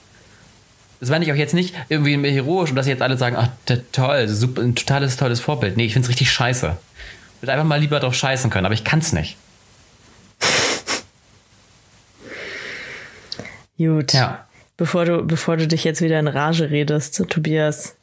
[1.01, 3.49] Das meine ich auch jetzt nicht irgendwie heroisch und dass jetzt alle sagen, ach,
[3.92, 5.76] toll, super, ein totales, tolles Vorbild.
[5.76, 6.76] Nee, ich finde es richtig scheiße.
[7.36, 9.36] Ich würde einfach mal lieber drauf scheißen können, aber ich kann es nicht.
[13.78, 14.12] Gut.
[14.12, 14.44] Ja.
[14.76, 17.97] Bevor du, bevor du dich jetzt wieder in Rage redest, Tobias,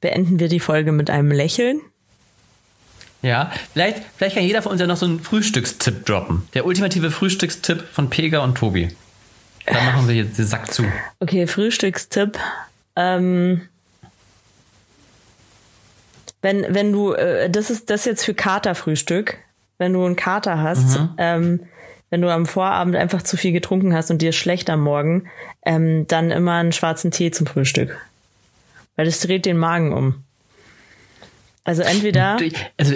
[0.00, 1.80] beenden wir die Folge mit einem Lächeln.
[3.22, 6.48] Ja, vielleicht, vielleicht kann jeder von uns ja noch so einen Frühstückstipp droppen.
[6.54, 8.88] Der ultimative Frühstückstipp von Pega und Tobi.
[9.70, 10.84] Dann machen wir jetzt den Sack zu.
[11.20, 12.38] Okay, Frühstückstipp.
[12.96, 13.62] Ähm,
[16.42, 19.38] wenn, wenn du, äh, das ist das jetzt für Katerfrühstück.
[19.78, 21.14] Wenn du einen Kater hast, mhm.
[21.16, 21.60] ähm,
[22.10, 25.30] wenn du am Vorabend einfach zu viel getrunken hast und dir schlecht am Morgen,
[25.64, 27.96] ähm, dann immer einen schwarzen Tee zum Frühstück.
[28.96, 30.24] Weil das dreht den Magen um.
[31.64, 32.36] Also entweder.
[32.76, 32.94] Also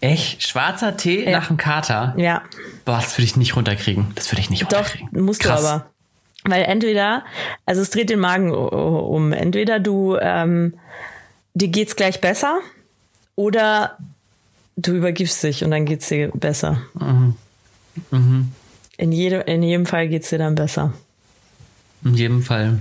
[0.00, 1.32] echt, schwarzer Tee ja.
[1.32, 2.14] nach dem Kater?
[2.16, 2.42] Ja.
[2.84, 4.12] Boah, das würde ich nicht runterkriegen.
[4.14, 5.08] Das würde ich nicht runterkriegen.
[5.12, 5.60] Doch, musst Krass.
[5.62, 5.93] du aber.
[6.44, 7.24] Weil entweder,
[7.64, 10.74] also es dreht den Magen um, entweder du, ähm,
[11.54, 12.60] dir geht's gleich besser
[13.34, 13.96] oder
[14.76, 16.82] du übergibst dich und dann geht's dir besser.
[16.94, 17.36] Mhm.
[18.10, 18.52] Mhm.
[18.98, 20.92] In, jedem, in jedem Fall geht's dir dann besser.
[22.04, 22.80] In jedem Fall.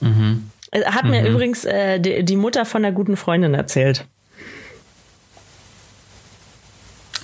[0.00, 0.50] Mhm.
[0.84, 1.26] Hat mir mhm.
[1.26, 4.06] übrigens äh, die, die Mutter von einer guten Freundin erzählt.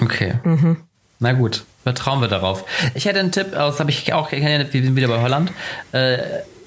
[0.00, 0.34] Okay.
[0.44, 0.78] Mhm.
[1.20, 2.66] Na gut, vertrauen wir darauf.
[2.94, 5.50] Ich hätte einen Tipp, das habe ich auch, wir sind wieder bei Holland.
[5.92, 6.18] Äh,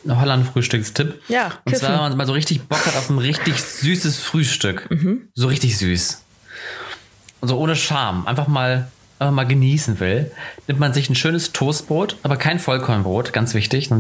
[0.10, 1.22] Holland-Frühstückstipp.
[1.28, 4.90] Ja, Und zwar, wenn man mal so richtig Bock hat auf ein richtig süßes Frühstück.
[4.90, 5.30] Mhm.
[5.36, 6.24] So richtig süß.
[7.42, 8.26] Und so ohne Scham.
[8.26, 8.90] Einfach mal,
[9.20, 10.32] einfach mal genießen will.
[10.66, 13.92] Nimmt man sich ein schönes Toastbrot, aber kein Vollkornbrot, ganz wichtig.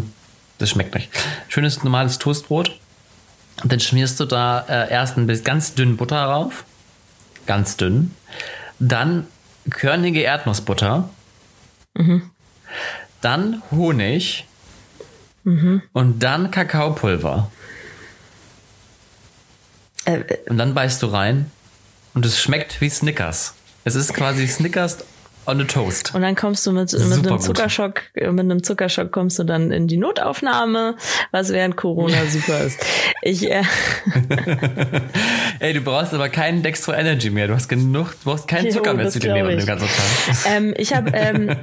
[0.57, 1.09] Das schmeckt nicht.
[1.49, 2.79] Schönes normales Toastbrot.
[3.61, 6.65] Und dann schmierst du da äh, erst ein bisschen ganz dünn Butter drauf.
[7.45, 8.15] Ganz dünn.
[8.79, 9.27] Dann
[9.69, 11.09] körnige Erdnussbutter.
[11.93, 12.29] Mhm.
[13.21, 14.47] Dann Honig.
[15.43, 15.81] Mhm.
[15.93, 17.51] Und dann Kakaopulver.
[20.05, 21.51] Äh, äh, und dann beißt du rein
[22.13, 23.55] und es schmeckt wie Snickers.
[23.83, 24.99] Es ist quasi Snickers
[25.45, 26.13] on a Toast.
[26.13, 29.87] Und dann kommst du mit, mit einem Zuckerschock, mit einem Zuckerschock kommst du dann in
[29.87, 30.95] die Notaufnahme,
[31.31, 32.79] was während Corona super ist.
[33.21, 33.63] Ich, äh
[35.59, 37.47] Ey, du brauchst aber keinen Dextro Energy mehr.
[37.47, 40.37] Du hast genug, du brauchst keinen Zucker jo, mehr zu dir nehmen den ganzen Tag.
[40.51, 41.55] Ähm, ich habe ähm,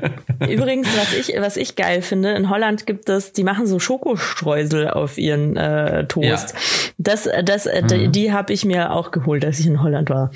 [0.48, 4.88] übrigens, was ich, was ich geil finde, in Holland gibt es, die machen so Schokostreusel
[4.90, 6.54] auf ihren äh, Toast.
[6.54, 6.58] Ja.
[6.98, 7.88] Das, das, äh, mhm.
[7.88, 10.30] die, die habe ich mir auch geholt, als ich in Holland war.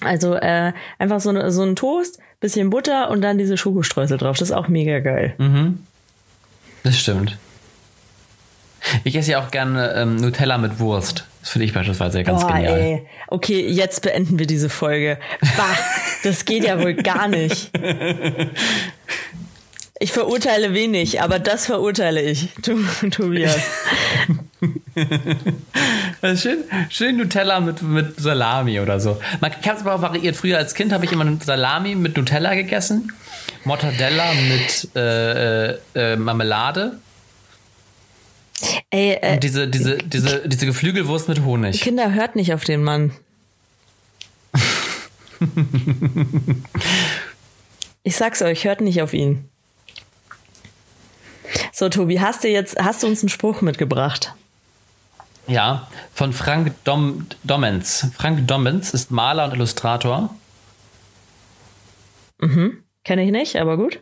[0.00, 4.38] Also äh, einfach so, ne, so ein Toast, bisschen Butter und dann diese Schokostreusel drauf.
[4.38, 5.34] Das ist auch mega geil.
[5.38, 5.84] Mhm.
[6.82, 7.38] Das stimmt.
[9.02, 11.24] Ich esse ja auch gerne ähm, Nutella mit Wurst.
[11.40, 12.78] Das finde ich beispielsweise ganz Boah, genial.
[12.78, 13.06] Ey.
[13.28, 15.18] Okay, jetzt beenden wir diese Folge.
[15.56, 15.78] Bah,
[16.22, 17.70] das geht ja wohl gar nicht.
[20.00, 22.48] Ich verurteile wenig, aber das verurteile ich,
[23.10, 23.56] Tobias.
[26.36, 29.20] schön, schön Nutella mit, mit Salami oder so.
[29.40, 30.36] Man kann es aber auch variiert.
[30.36, 33.12] Früher als Kind habe ich immer Salami mit Nutella gegessen,
[33.64, 36.98] Mortadella mit äh, äh, äh Marmelade.
[38.90, 41.80] Ey, äh, Und diese, diese, diese, diese Geflügelwurst mit Honig.
[41.80, 43.12] Kinder hört nicht auf den Mann.
[48.02, 49.48] ich sag's euch, hört nicht auf ihn.
[51.72, 54.32] So, Tobi, hast du jetzt, hast du uns einen Spruch mitgebracht?
[55.46, 58.08] Ja, von Frank Dom, Dommens.
[58.16, 60.34] Frank Dommens ist Maler und Illustrator.
[62.40, 62.82] Mhm.
[63.04, 64.00] Kenne ich nicht, aber gut.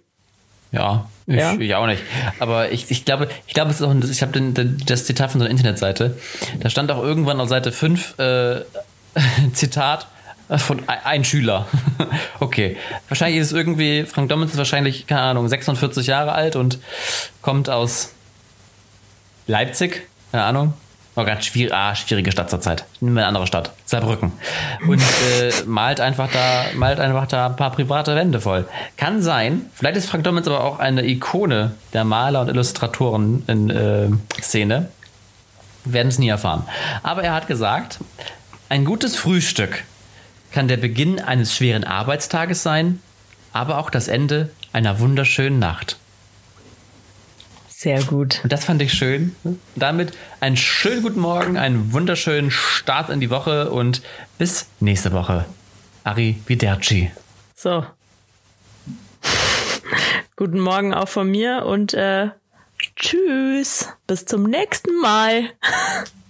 [0.70, 1.54] Ja, ich, ja.
[1.54, 2.02] ich auch nicht.
[2.38, 4.40] Aber ich, ich glaube, ich glaube, es ist auch, ich habe
[4.86, 6.16] das Zitat von so einer Internetseite.
[6.60, 8.60] Da stand auch irgendwann auf Seite 5 äh,
[9.52, 10.06] Zitat
[10.48, 11.66] von ein Schüler.
[12.40, 12.76] okay.
[13.08, 16.78] Wahrscheinlich ist es irgendwie, Frank Dommens ist wahrscheinlich, keine Ahnung, 46 Jahre alt und
[17.42, 18.12] kommt aus
[19.46, 20.74] Leipzig, keine Ahnung.
[21.14, 22.86] Oh Gott, schwierig, ah, schwierige Stadt zurzeit.
[23.00, 23.72] Wir eine andere Stadt.
[23.84, 24.32] Saarbrücken.
[24.88, 28.66] Und äh, malt einfach da, malt einfach da ein paar private Wände voll.
[28.96, 33.68] Kann sein, vielleicht ist Frank Dommens aber auch eine Ikone der Maler und Illustratoren in
[33.68, 34.08] äh,
[34.40, 34.88] Szene.
[35.84, 36.62] Werden es nie erfahren.
[37.02, 37.98] Aber er hat gesagt,
[38.70, 39.84] ein gutes Frühstück
[40.50, 43.00] kann der Beginn eines schweren Arbeitstages sein,
[43.52, 45.98] aber auch das Ende einer wunderschönen Nacht.
[47.82, 48.38] Sehr gut.
[48.44, 49.34] Und das fand ich schön.
[49.74, 54.02] Damit einen schönen guten Morgen, einen wunderschönen Start in die Woche und
[54.38, 55.46] bis nächste Woche.
[56.04, 57.10] Ari Viderci.
[57.56, 57.84] So.
[60.36, 62.28] guten Morgen auch von mir und äh,
[62.94, 63.88] tschüss.
[64.06, 65.50] Bis zum nächsten Mal.